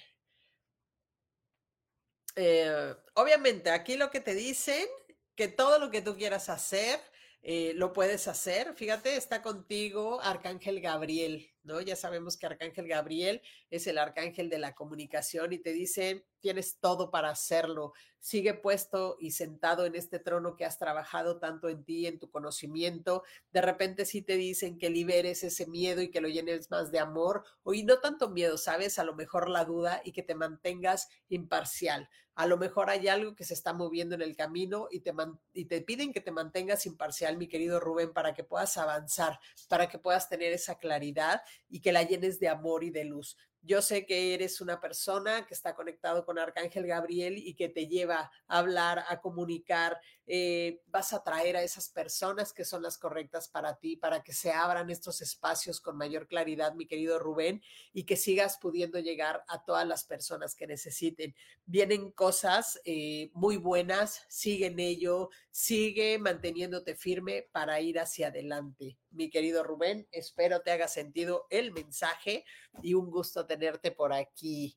[2.35, 4.87] Eh, obviamente, aquí lo que te dicen,
[5.35, 7.01] que todo lo que tú quieras hacer,
[7.43, 8.75] eh, lo puedes hacer.
[8.75, 11.49] Fíjate, está contigo Arcángel Gabriel,
[11.85, 16.79] Ya sabemos que Arcángel Gabriel es el arcángel de la comunicación y te dice, tienes
[16.79, 17.93] todo para hacerlo.
[18.21, 22.31] Sigue puesto y sentado en este trono que has trabajado tanto en ti, en tu
[22.31, 23.25] conocimiento.
[23.53, 27.01] De repente sí te dicen que liberes ese miedo y que lo llenes más de
[27.01, 28.99] amor, o y no tanto miedo, ¿sabes?
[28.99, 32.09] A lo mejor la duda y que te mantengas imparcial.
[32.37, 35.15] A lo mejor hay algo que se está moviendo en el camino y te,
[35.55, 39.89] y te piden que te mantengas imparcial, mi querido Rubén, para que puedas avanzar, para
[39.89, 43.37] que puedas tener esa claridad y que la llenes de amor y de luz.
[43.67, 47.89] Yo sé que eres una persona que está conectado con Arcángel Gabriel y que te
[47.89, 49.99] lleva a hablar, a comunicar.
[50.29, 54.33] Eh, vas a traer a esas personas que son las correctas para ti, para que
[54.33, 57.61] se abran estos espacios con mayor claridad, mi querido Rubén,
[57.93, 61.35] y que sigas pudiendo llegar a todas las personas que necesiten.
[61.65, 68.99] Vienen cosas eh, muy buenas, sigue en ello, sigue manteniéndote firme para ir hacia adelante.
[69.09, 72.45] Mi querido Rubén, espero te haga sentido el mensaje
[72.83, 74.77] y un gusto tenerte por aquí.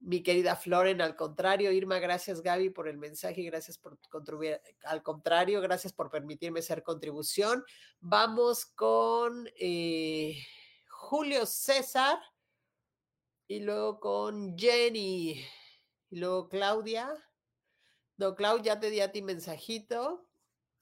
[0.00, 4.58] Mi querida Floren, al contrario, Irma, gracias Gaby por el mensaje, gracias por contribuir.
[4.84, 7.62] Al contrario, gracias por permitirme ser contribución.
[8.00, 10.42] Vamos con eh,
[10.88, 12.18] Julio César
[13.46, 15.44] y luego con Jenny
[16.08, 17.12] y luego Claudia.
[18.18, 20.26] No, Claudia, ya te di a ti mensajito.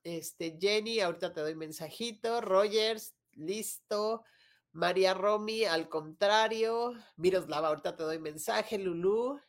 [0.05, 2.41] Este, Jenny, ahorita te doy mensajito.
[2.41, 4.25] Rogers, listo.
[4.71, 6.95] María Romy, al contrario.
[7.17, 8.79] Miroslava, ahorita te doy mensaje.
[8.79, 9.41] Lulú.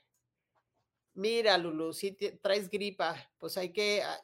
[1.13, 2.11] Mira, Lulú, si
[2.41, 4.19] traes gripa, pues hay que ah,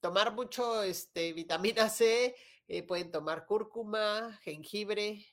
[0.00, 2.36] tomar mucho este, vitamina C.
[2.68, 5.24] Eh, pueden tomar cúrcuma, jengibre.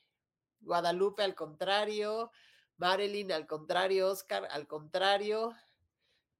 [0.60, 2.30] Guadalupe, al contrario.
[2.76, 4.08] Marilyn, al contrario.
[4.08, 5.52] Oscar, al contrario.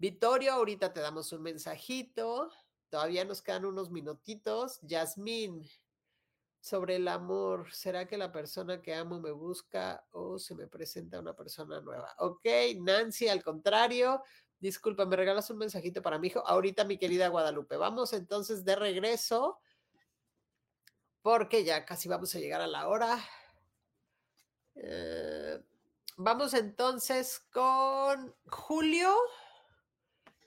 [0.05, 2.51] Vittorio, ahorita te damos un mensajito.
[2.91, 4.79] Todavía nos quedan unos minutitos.
[4.83, 5.67] Yasmín,
[6.61, 11.21] sobre el amor, ¿será que la persona que amo me busca o se me presenta
[11.21, 12.15] una persona nueva?
[12.19, 12.45] Ok,
[12.83, 14.23] Nancy, al contrario.
[14.61, 16.47] Disculpa, ¿me regalas un mensajito para mi hijo?
[16.47, 17.79] Ahorita, mi querida Guadalupe.
[17.79, 19.59] Vamos entonces de regreso
[21.23, 23.25] porque ya casi vamos a llegar a la hora.
[24.75, 25.65] Eh,
[26.19, 29.17] vamos entonces con Julio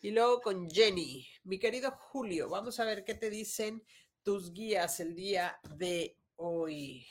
[0.02, 1.28] y luego con Jenny.
[1.44, 3.84] Mi querido Julio, vamos a ver qué te dicen
[4.24, 7.08] tus guías el día de hoy.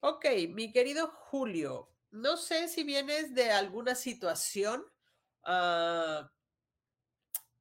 [0.00, 4.84] Ok, mi querido Julio, no sé si vienes de alguna situación
[5.44, 6.30] ah,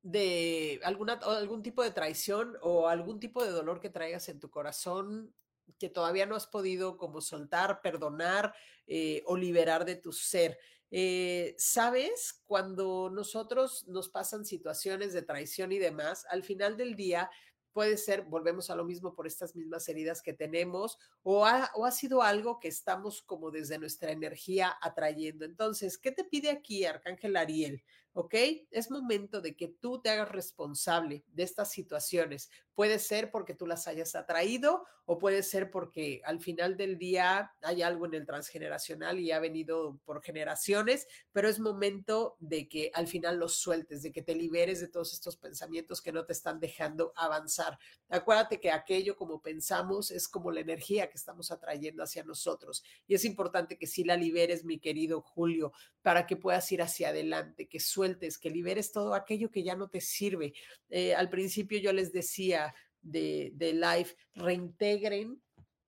[0.01, 5.33] de algún tipo de traición o algún tipo de dolor que traigas en tu corazón
[5.79, 8.53] que todavía no has podido como soltar, perdonar
[8.85, 10.59] eh, o liberar de tu ser.
[10.95, 17.31] Eh, Sabes, cuando nosotros nos pasan situaciones de traición y demás, al final del día
[17.71, 21.87] puede ser, volvemos a lo mismo por estas mismas heridas que tenemos, o ha, o
[21.87, 25.45] ha sido algo que estamos como desde nuestra energía atrayendo.
[25.45, 27.83] Entonces, ¿qué te pide aquí Arcángel Ariel?
[28.13, 28.35] ¿ok?
[28.71, 32.49] Es momento de que tú te hagas responsable de estas situaciones.
[32.75, 37.51] Puede ser porque tú las hayas atraído o puede ser porque al final del día
[37.61, 42.89] hay algo en el transgeneracional y ha venido por generaciones, pero es momento de que
[42.93, 46.33] al final los sueltes, de que te liberes de todos estos pensamientos que no te
[46.33, 47.77] están dejando avanzar.
[48.09, 53.15] Acuérdate que aquello como pensamos es como la energía que estamos atrayendo hacia nosotros y
[53.15, 57.67] es importante que sí la liberes, mi querido Julio, para que puedas ir hacia adelante,
[57.67, 60.53] que sueltes, que liberes todo aquello que ya no te sirve.
[60.89, 62.62] Eh, al principio yo les decía
[63.03, 65.41] de, de live, reintegren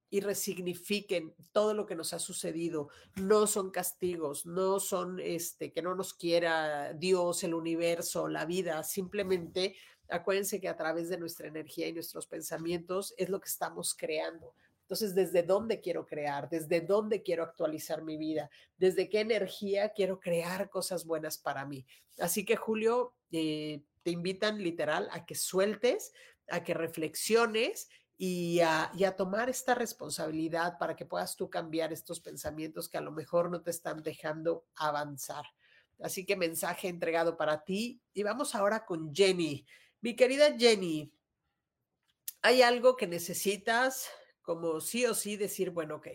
[0.09, 2.89] y resignifiquen todo lo que nos ha sucedido.
[3.15, 8.83] No son castigos, no son este que no nos quiera Dios, el universo, la vida,
[8.83, 9.75] simplemente
[10.09, 14.53] acuérdense que a través de nuestra energía y nuestros pensamientos es lo que estamos creando.
[14.81, 16.47] Entonces, ¿desde dónde quiero crear?
[16.47, 18.51] ¿Desde dónde quiero actualizar mi vida?
[18.77, 21.87] ¿Desde qué energía quiero crear cosas buenas para mí?
[22.19, 26.13] Así que, Julio, eh, te invitan literal a que sueltes,
[26.49, 32.87] a que reflexiones y a, tomar esta responsabilidad para que puedas tú cambiar estos pensamientos
[32.87, 35.45] que a lo mejor no te están dejando avanzar.
[35.99, 38.01] Así que mensaje entregado para ti.
[38.13, 39.65] Y vamos ahora con Jenny.
[40.01, 41.11] Mi querida Jenny,
[42.41, 44.07] ¿hay algo que necesitas
[44.41, 46.07] como sí o sí decir, bueno, ok,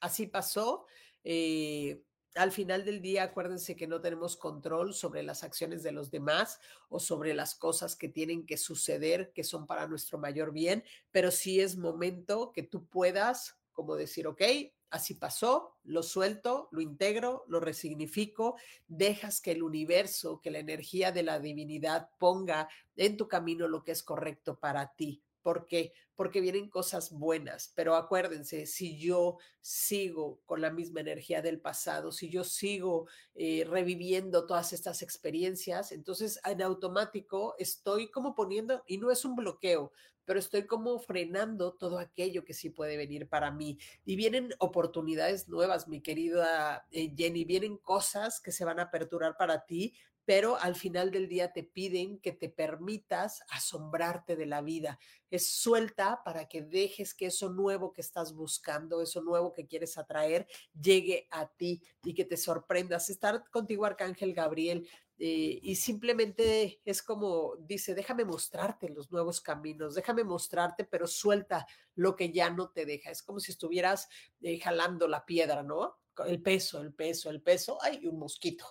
[0.00, 0.86] así pasó.
[1.24, 2.02] Eh,
[2.34, 6.60] al final del día, acuérdense que no tenemos control sobre las acciones de los demás
[6.88, 11.30] o sobre las cosas que tienen que suceder, que son para nuestro mayor bien, pero
[11.30, 14.42] sí es momento que tú puedas, como decir, ok,
[14.90, 18.56] así pasó, lo suelto, lo integro, lo resignifico,
[18.86, 23.82] dejas que el universo, que la energía de la divinidad ponga en tu camino lo
[23.82, 25.22] que es correcto para ti.
[25.42, 25.92] ¿Por qué?
[26.16, 32.12] Porque vienen cosas buenas, pero acuérdense, si yo sigo con la misma energía del pasado,
[32.12, 38.98] si yo sigo eh, reviviendo todas estas experiencias, entonces en automático estoy como poniendo, y
[38.98, 39.92] no es un bloqueo,
[40.24, 43.78] pero estoy como frenando todo aquello que sí puede venir para mí.
[44.04, 49.36] Y vienen oportunidades nuevas, mi querida eh, Jenny, vienen cosas que se van a aperturar
[49.36, 49.94] para ti
[50.24, 54.98] pero al final del día te piden que te permitas asombrarte de la vida.
[55.30, 59.98] Es suelta para que dejes que eso nuevo que estás buscando, eso nuevo que quieres
[59.98, 60.46] atraer,
[60.80, 63.10] llegue a ti y que te sorprendas.
[63.10, 69.94] Estar contigo, Arcángel Gabriel, eh, y simplemente es como dice, déjame mostrarte los nuevos caminos,
[69.94, 73.10] déjame mostrarte, pero suelta lo que ya no te deja.
[73.10, 74.08] Es como si estuvieras
[74.40, 75.98] eh, jalando la piedra, ¿no?
[76.26, 77.78] El peso, el peso, el peso.
[77.82, 78.66] Ay, un mosquito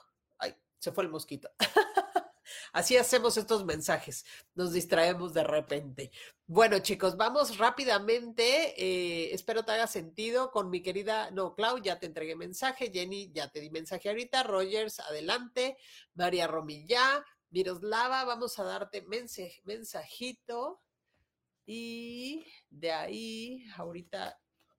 [0.83, 1.49] se fue el mosquito.
[2.73, 6.11] Así hacemos estos mensajes, nos distraemos de repente.
[6.45, 8.73] Bueno, chicos, vamos rápidamente.
[8.77, 13.31] Eh, espero te haga sentido con mi querida, no, Clau, ya te entregué mensaje, Jenny,
[13.31, 15.77] ya te di mensaje ahorita, Rogers, adelante,
[16.15, 19.05] María Romilla, Miroslava, vamos a darte
[19.63, 20.81] mensajito.
[21.65, 24.37] Y de ahí, ahorita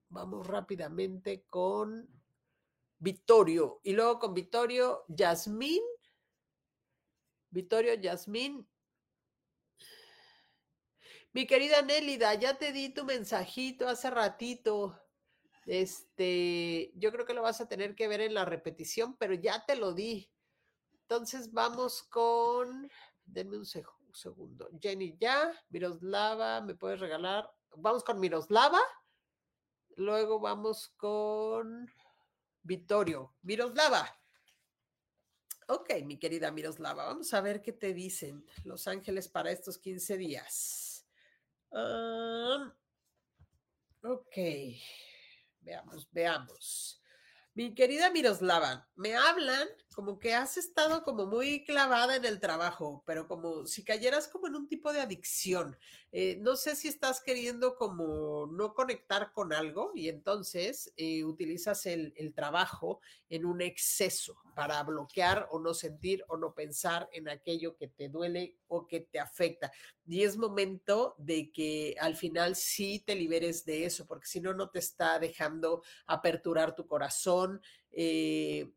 [0.09, 2.07] vamos rápidamente con
[2.99, 3.79] Vittorio.
[3.81, 5.81] Y luego con Vittorio, Yasmín
[7.55, 8.67] Vittorio Yasmín.
[11.31, 15.01] Mi querida Nélida, ya te di tu mensajito hace ratito.
[15.65, 19.65] Este, yo creo que lo vas a tener que ver en la repetición, pero ya
[19.65, 20.29] te lo di.
[21.03, 22.89] Entonces vamos con,
[23.23, 24.69] denme un, segundo.
[24.81, 27.49] Jenny ya, Miroslava, ¿me puedes regalar?
[27.77, 28.81] Vamos con Miroslava.
[29.95, 31.89] Luego vamos con
[32.63, 33.33] Vittorio.
[33.43, 34.13] Miroslava.
[35.67, 40.17] Ok, mi querida Miroslava, vamos a ver qué te dicen los ángeles para estos 15
[40.17, 41.07] días.
[44.03, 44.37] ok,
[45.61, 47.01] veamos, veamos.
[47.55, 53.01] Mi querida Miroslava, me hablan como que has estado como muy clavada en el trabajo,
[53.05, 55.77] pero como si cayeras como en un tipo de adicción.
[56.11, 61.85] Eh, no sé si estás queriendo como no conectar con algo y entonces eh, utilizas
[61.85, 67.29] el, el trabajo en un exceso para bloquear o no sentir o no pensar en
[67.29, 69.71] aquello que te duele o que te afecta.
[70.05, 74.53] Y es momento de que al final sí te liberes de eso, porque si no,
[74.53, 77.61] no te está dejando aperturar tu corazón.
[77.91, 78.71] Eh,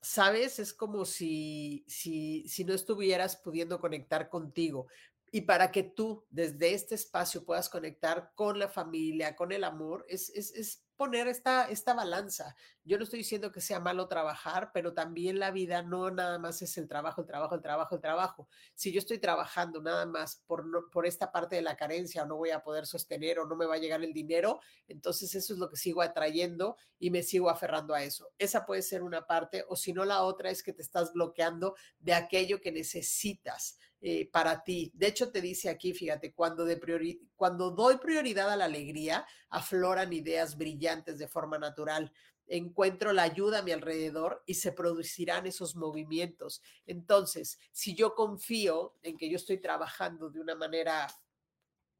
[0.00, 0.58] ¿sabes?
[0.58, 4.86] Es como si, si, si no estuvieras pudiendo conectar contigo.
[5.32, 10.06] Y para que tú desde este espacio puedas conectar con la familia, con el amor,
[10.08, 12.56] es, es, es poner esta, esta balanza.
[12.84, 16.62] Yo no estoy diciendo que sea malo trabajar, pero también la vida no nada más
[16.62, 18.48] es el trabajo, el trabajo, el trabajo, el trabajo.
[18.74, 22.36] Si yo estoy trabajando nada más por, por esta parte de la carencia o no
[22.36, 25.58] voy a poder sostener o no me va a llegar el dinero, entonces eso es
[25.58, 28.30] lo que sigo atrayendo y me sigo aferrando a eso.
[28.38, 31.74] Esa puede ser una parte o si no la otra es que te estás bloqueando
[31.98, 33.78] de aquello que necesitas.
[34.00, 34.92] Eh, para ti.
[34.94, 39.26] De hecho, te dice aquí, fíjate, cuando, de priori cuando doy prioridad a la alegría,
[39.48, 42.12] afloran ideas brillantes de forma natural.
[42.46, 46.62] Encuentro la ayuda a mi alrededor y se producirán esos movimientos.
[46.86, 51.08] Entonces, si yo confío en que yo estoy trabajando de una manera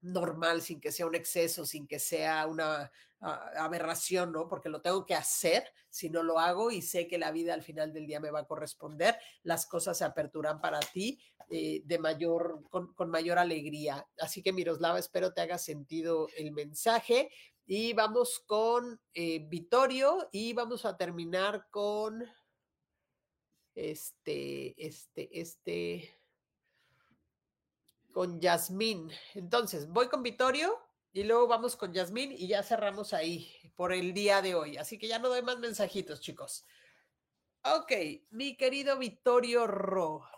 [0.03, 2.91] normal, sin que sea un exceso, sin que sea una
[3.21, 4.49] aberración, ¿no?
[4.49, 7.63] Porque lo tengo que hacer, si no lo hago y sé que la vida al
[7.63, 11.99] final del día me va a corresponder, las cosas se aperturan para ti eh, de
[11.99, 14.07] mayor, con, mayor alegría.
[14.19, 17.31] Así que Miroslava, espero te haga sentido el mensaje
[17.65, 22.25] y vamos con eh, Vittorio y vamos a terminar con
[23.75, 26.19] este, este, este,
[28.13, 29.11] con Yasmín.
[29.35, 30.86] Entonces, voy con Vittorio
[31.17, 34.77] y luego vamos con Yasmín y ya cerramos ahí por el día de hoy.
[34.77, 36.67] Así que ya no doy más mensajitos, chicos.
[37.63, 37.91] Ok,
[38.29, 40.29] mi querido Vittorio Ro.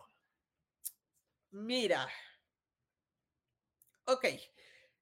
[1.51, 2.09] Mira.
[4.05, 4.22] Ok,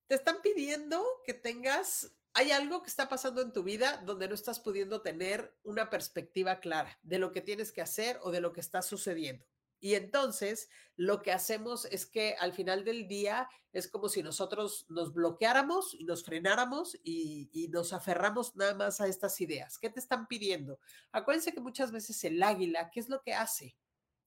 [0.06, 4.34] te están pidiendo que tengas hay algo que está pasando en tu vida donde no
[4.34, 8.54] estás pudiendo tener una perspectiva clara de lo que tienes que hacer o de lo
[8.54, 9.44] que está sucediendo.
[9.80, 14.86] Y entonces lo que hacemos es que al final del día es como si nosotros
[14.88, 19.78] nos bloqueáramos y nos frenáramos y, nos aferramos nada más a estas ideas.
[19.78, 20.80] ¿Qué te están pidiendo?
[21.12, 23.76] Acuérdense que muchas veces el águila, ¿qué es lo que hace?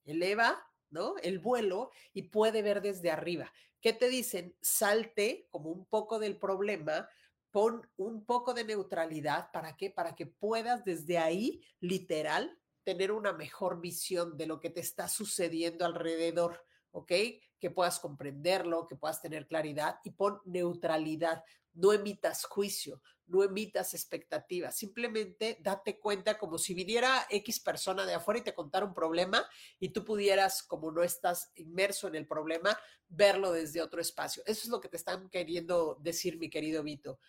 [0.05, 1.15] Eleva, ¿no?
[1.23, 3.51] El vuelo y puede ver desde arriba.
[3.81, 4.55] ¿Qué te dicen?
[4.61, 7.09] Salte como un poco del problema,
[7.49, 9.51] pon un poco de neutralidad.
[9.51, 9.89] ¿Para qué?
[9.89, 15.07] Para que puedas desde ahí, literal, tener una mejor visión de lo que te está
[15.07, 17.11] sucediendo alrededor, ¿ok?
[17.59, 21.43] Que puedas comprenderlo, que puedas tener claridad y pon neutralidad.
[21.73, 28.15] No emitas juicio, no emitas expectativas, simplemente date cuenta como si viniera X persona de
[28.15, 29.47] afuera y te contara un problema
[29.79, 32.77] y tú pudieras, como no estás inmerso en el problema,
[33.07, 34.41] verlo desde otro espacio.
[34.45, 37.19] Eso es lo que te están queriendo decir, mi querido Vito.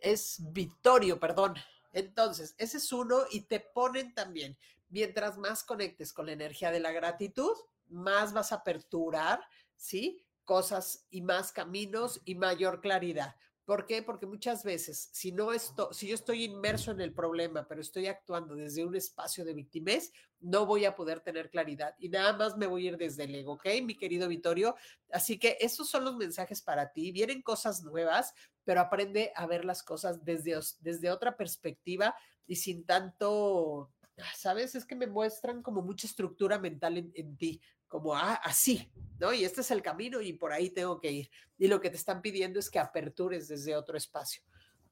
[0.00, 1.54] Es Victorio, perdón.
[1.92, 4.56] Entonces, ese es uno y te ponen también,
[4.88, 7.54] mientras más conectes con la energía de la gratitud,
[7.88, 9.44] más vas a aperturar,
[9.76, 10.24] ¿sí?
[10.44, 13.36] Cosas y más caminos y mayor claridad.
[13.70, 14.02] ¿Por qué?
[14.02, 18.08] Porque muchas veces, si no esto, si yo estoy inmerso en el problema, pero estoy
[18.08, 22.56] actuando desde un espacio de victimez, no voy a poder tener claridad y nada más
[22.56, 23.66] me voy a ir desde el ego, ¿ok?
[23.84, 24.74] Mi querido Vittorio.
[25.12, 27.12] Así que esos son los mensajes para ti.
[27.12, 32.16] Vienen cosas nuevas, pero aprende a ver las cosas desde, desde otra perspectiva
[32.48, 33.92] y sin tanto,
[34.34, 34.74] ¿sabes?
[34.74, 39.32] Es que me muestran como mucha estructura mental en, en ti, como ah, así, ¿no?
[39.32, 41.30] Y este es el camino y por ahí tengo que ir.
[41.58, 44.42] Y lo que te están pidiendo es que apertures desde otro espacio,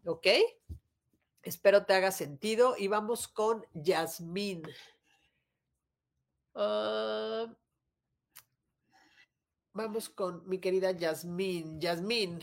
[0.04, 0.26] ¿ok?
[1.42, 4.62] Espero te haga sentido y vamos con Yasmín.
[6.54, 7.46] Ah,
[9.72, 11.80] vamos con mi querida Yasmín.
[11.80, 12.40] Yasmín,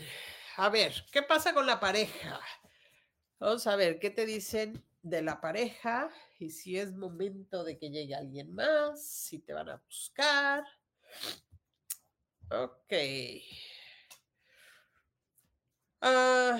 [0.56, 2.40] a ver, ¿qué pasa con la pareja?
[3.38, 6.10] Vamos a ver, ¿qué te dicen de la pareja?
[6.38, 10.64] Y si es momento de que llegue alguien más, si te van a buscar.
[12.50, 12.92] Ok.
[16.02, 16.58] Ah,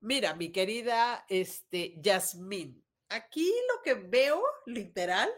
[0.00, 5.28] mira, mi querida este, Yasmín, aquí lo que veo, literal,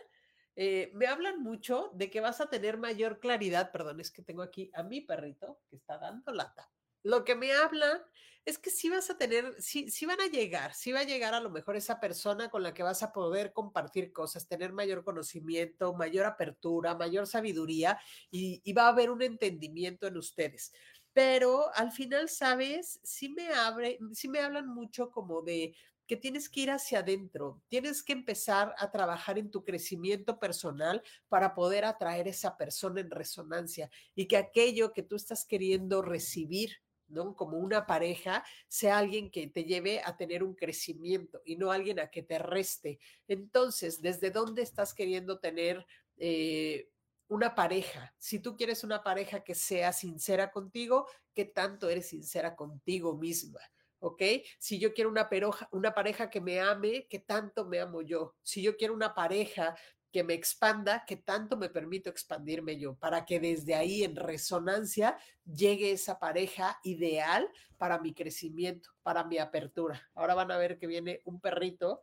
[0.55, 3.73] eh, me hablan mucho de que vas a tener mayor claridad.
[3.73, 6.71] Perdón, es que tengo aquí a mi perrito que está dando lata.
[7.05, 8.03] lo que me hablan
[8.49, 11.35] es que sí vas a tener, sí, sí van a llegar, sí va a llegar
[11.35, 15.05] a lo mejor esa persona con la que vas a poder compartir cosas, tener mayor
[15.05, 17.99] conocimiento, mayor apertura, mayor sabiduría
[18.31, 20.73] y, va a haber un entendimiento en ustedes.
[21.13, 23.01] Pero al final, ¿sabes?
[23.03, 25.75] Sí me abre, sí me hablan mucho como de
[26.07, 31.03] que tienes que ir hacia adentro, tienes que empezar a trabajar en tu crecimiento personal
[31.29, 36.79] para poder atraer esa persona en resonancia y que aquello que tú estás queriendo recibir,
[37.09, 37.35] ¿no?
[37.37, 42.01] Como una pareja, sea alguien que te lleve a tener un crecimiento y no alguien
[42.01, 42.99] a que te reste.
[43.27, 45.87] Entonces, ¿desde dónde estás queriendo tener
[46.17, 46.91] eh,
[47.29, 48.15] una pareja?
[48.19, 53.61] Si tú quieres una pareja que sea sincera contigo, ¿qué tanto eres sincera contigo misma?
[54.01, 54.23] ¿ok?
[54.59, 55.29] Si yo quiero una,
[55.73, 58.37] una pareja que me ame, ¿qué tanto me amo yo?
[58.43, 59.77] Si yo quiero una pareja
[60.11, 62.95] que me expanda, ¿qué tanto me permito expandirme yo?
[62.97, 69.39] Para que desde ahí en resonancia llegue esa pareja ideal para mi crecimiento, para mi
[69.39, 70.09] apertura.
[70.15, 72.03] Ahora van a ver que viene un perrito,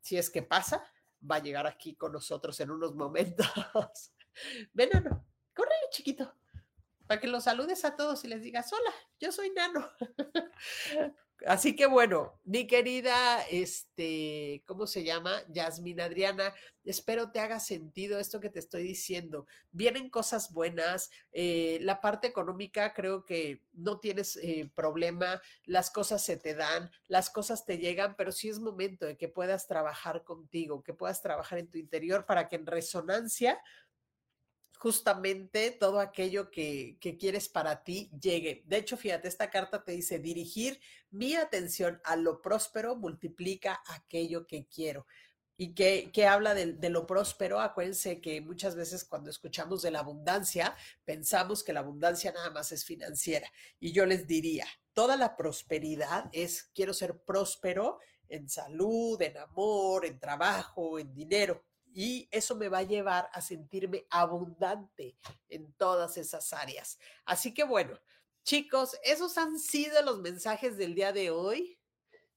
[0.00, 0.84] si es que pasa,
[1.28, 3.46] va a llegar aquí con nosotros en unos momentos.
[4.72, 6.34] Ven, Nano, corre, chiquito,
[7.06, 9.90] para que los saludes a todos y les digas, hola, yo soy Nano.
[11.46, 15.42] Así que bueno, mi querida, este, ¿cómo se llama?
[15.48, 16.54] Yasmin Adriana,
[16.84, 19.46] espero te haga sentido esto que te estoy diciendo.
[19.72, 26.24] Vienen cosas buenas, eh, la parte económica creo que no tienes eh, problema, las cosas
[26.24, 30.24] se te dan, las cosas te llegan, pero sí es momento de que puedas trabajar
[30.24, 33.60] contigo, que puedas trabajar en tu interior para que en resonancia
[34.84, 38.64] justamente todo aquello que, quieres para ti llegue.
[38.66, 40.78] De hecho, fíjate, esta carta te dice, dirigir
[41.10, 45.06] mi atención a lo próspero multiplica aquello que quiero.
[45.56, 47.60] ¿Y que, habla de, de, lo próspero?
[47.60, 50.76] Acuérdense que muchas veces cuando escuchamos de la abundancia,
[51.06, 53.50] pensamos que la abundancia nada más es financiera.
[53.80, 60.04] Y yo les diría, toda la prosperidad es, quiero ser próspero en salud, en amor,
[60.04, 61.64] en trabajo, en dinero
[61.96, 65.16] y eso me va a llevar a sentirme abundante
[65.48, 66.98] en todas esas áreas.
[67.24, 67.96] Así que bueno,
[68.42, 71.78] chicos, esos han sido los mensajes del día de hoy.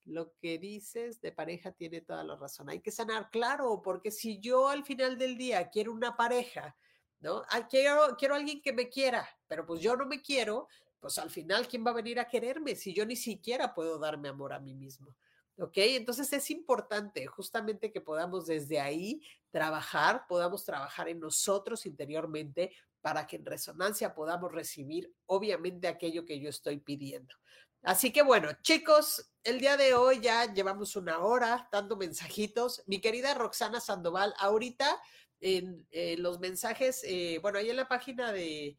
[0.05, 2.69] Lo que dices de pareja tiene toda la razón.
[2.69, 6.77] Hay que sanar, claro, porque si yo al final del día quiero una pareja,
[7.19, 7.41] ¿no?
[7.49, 10.67] Ah, quiero, quiero alguien que me quiera, pero pues yo no me quiero,
[10.99, 14.29] pues al final, ¿quién va a venir a quererme si yo ni siquiera puedo darme
[14.29, 15.15] amor a mí mismo?
[15.59, 15.77] ¿Ok?
[15.77, 23.25] Entonces es importante justamente que podamos desde ahí trabajar, podamos trabajar en nosotros interiormente para
[23.25, 27.33] que en resonancia podamos recibir obviamente aquello que yo estoy pidiendo.
[27.81, 32.83] Así que bueno, chicos, el día de hoy ya llevamos una hora dando mensajitos.
[32.85, 34.99] Mi querida Roxana Sandoval, ahorita
[35.39, 35.87] en
[36.17, 38.77] los mensajes, eh, bueno, ahí en la página de,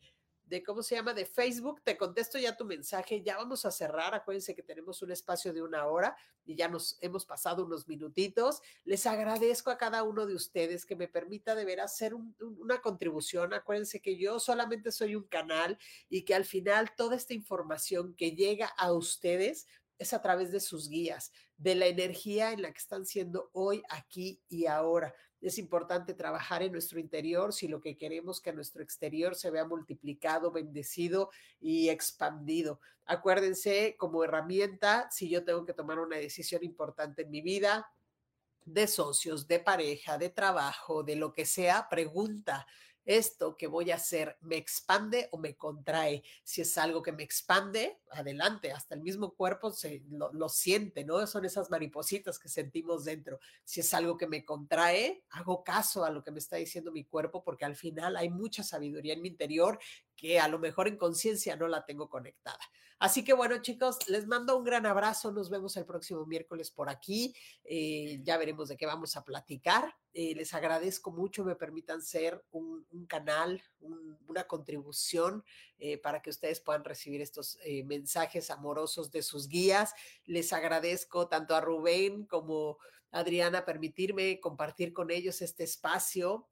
[0.49, 1.83] de cómo se llama, de Facebook.
[1.83, 3.23] Te contesto ya tu mensaje.
[3.23, 4.15] Ya vamos a cerrar.
[4.15, 8.63] Acuérdense que tenemos un espacio de una hora y ya nos hemos pasado unos minutitos.
[8.85, 13.53] Les agradezco a cada uno de ustedes que me permita de ver hacer una contribución.
[13.53, 15.79] Acuérdense que yo solamente soy un canal
[16.09, 19.67] y que al final toda esta información que llega a ustedes
[19.99, 23.83] es a través de sus guías, de la energía en la que están siendo hoy,
[23.91, 25.15] aquí y ahora.
[25.41, 29.65] Es importante trabajar en nuestro interior si lo que queremos que nuestro exterior se vea
[29.65, 31.31] multiplicado, bendecido
[31.61, 32.81] y expandido.
[33.05, 37.91] Acuérdense, como herramienta, si yo tengo que tomar una decisión importante en mi vida,
[38.65, 42.67] de socios, de pareja, de trabajo, de lo que sea, pregunta
[43.09, 46.23] esto que voy a hacer me expande o me contrae.
[46.45, 51.27] Si es algo que me expande, adelante, hasta el mismo cuerpo se lo, siente, ¿no?
[51.27, 53.41] Son esas maripositas que sentimos dentro.
[53.65, 57.05] Si es algo que me contrae, hago caso a lo que me está diciendo mi
[57.05, 59.79] cuerpo porque al final hay mucha sabiduría en mi interior
[60.19, 62.59] que a lo mejor en conciencia no la tengo conectada.
[62.99, 65.31] Así que bueno, chicos, les mando un gran abrazo.
[65.31, 67.33] Nos vemos el próximo miércoles por aquí.
[67.63, 69.95] Eh, ya veremos de qué vamos a platicar.
[70.13, 73.63] Eh, les agradezco mucho, me permitan ser un, canal,
[74.27, 75.45] una contribución
[75.79, 79.95] eh, para que ustedes puedan recibir estos mensajes amorosos de sus guías.
[80.25, 82.79] Les agradezco tanto a Rubén como
[83.13, 86.49] a Adriana permitirme compartir con ellos este espacio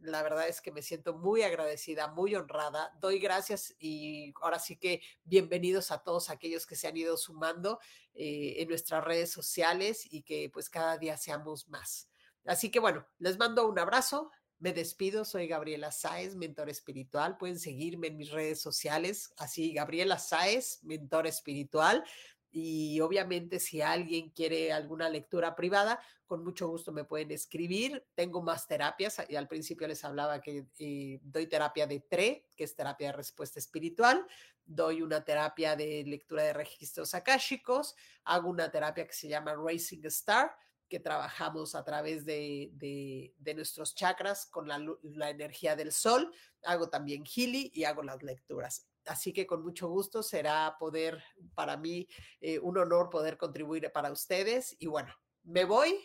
[0.00, 2.96] la verdad es que me siento muy agradecida, muy honrada.
[3.00, 7.80] Doy gracias y ahora sí que bienvenidos a todos aquellos que se han ido sumando
[8.14, 12.08] eh, en nuestras redes sociales y que pues cada día seamos más.
[12.46, 14.30] Así que bueno, les mando un abrazo.
[14.60, 17.36] Me despido, soy Gabriela Sáez, mentor espiritual.
[17.36, 22.04] Pueden seguirme en mis redes sociales, así Gabriela Sáez, mentor espiritual.
[22.50, 28.06] Y obviamente si alguien quiere alguna lectura privada, con mucho gusto me pueden escribir.
[28.14, 32.64] Tengo más terapias y al principio les hablaba que eh, doy terapia de TRE, que
[32.64, 34.26] es terapia de respuesta espiritual,
[34.64, 40.04] doy una terapia de lectura de registros akáshicos, hago una terapia que se llama Racing
[40.04, 40.54] Star,
[40.88, 46.32] que trabajamos a través de, de, nuestros chakras con la, la, energía del sol.
[46.64, 48.87] Hago también Healy y hago las lecturas.
[49.08, 51.22] Así que con mucho gusto será poder,
[51.54, 52.06] para mí,
[52.40, 54.76] eh, un honor poder contribuir para ustedes.
[54.78, 55.12] Y bueno,
[55.42, 55.98] me voy.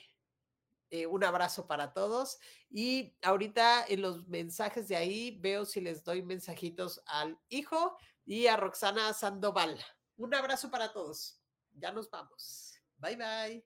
[0.90, 2.38] Eh, un abrazo para todos.
[2.70, 8.48] Y ahorita en los mensajes de ahí veo si les doy mensajitos al hijo y
[8.48, 9.84] a Roxana Sandoval.
[10.18, 11.42] Un abrazo para todos.
[11.74, 12.76] Ya nos vamos.
[12.98, 13.66] Bye bye.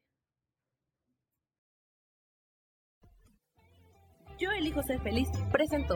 [4.39, 5.27] Yo elijo ser feliz.
[5.51, 5.95] Presento.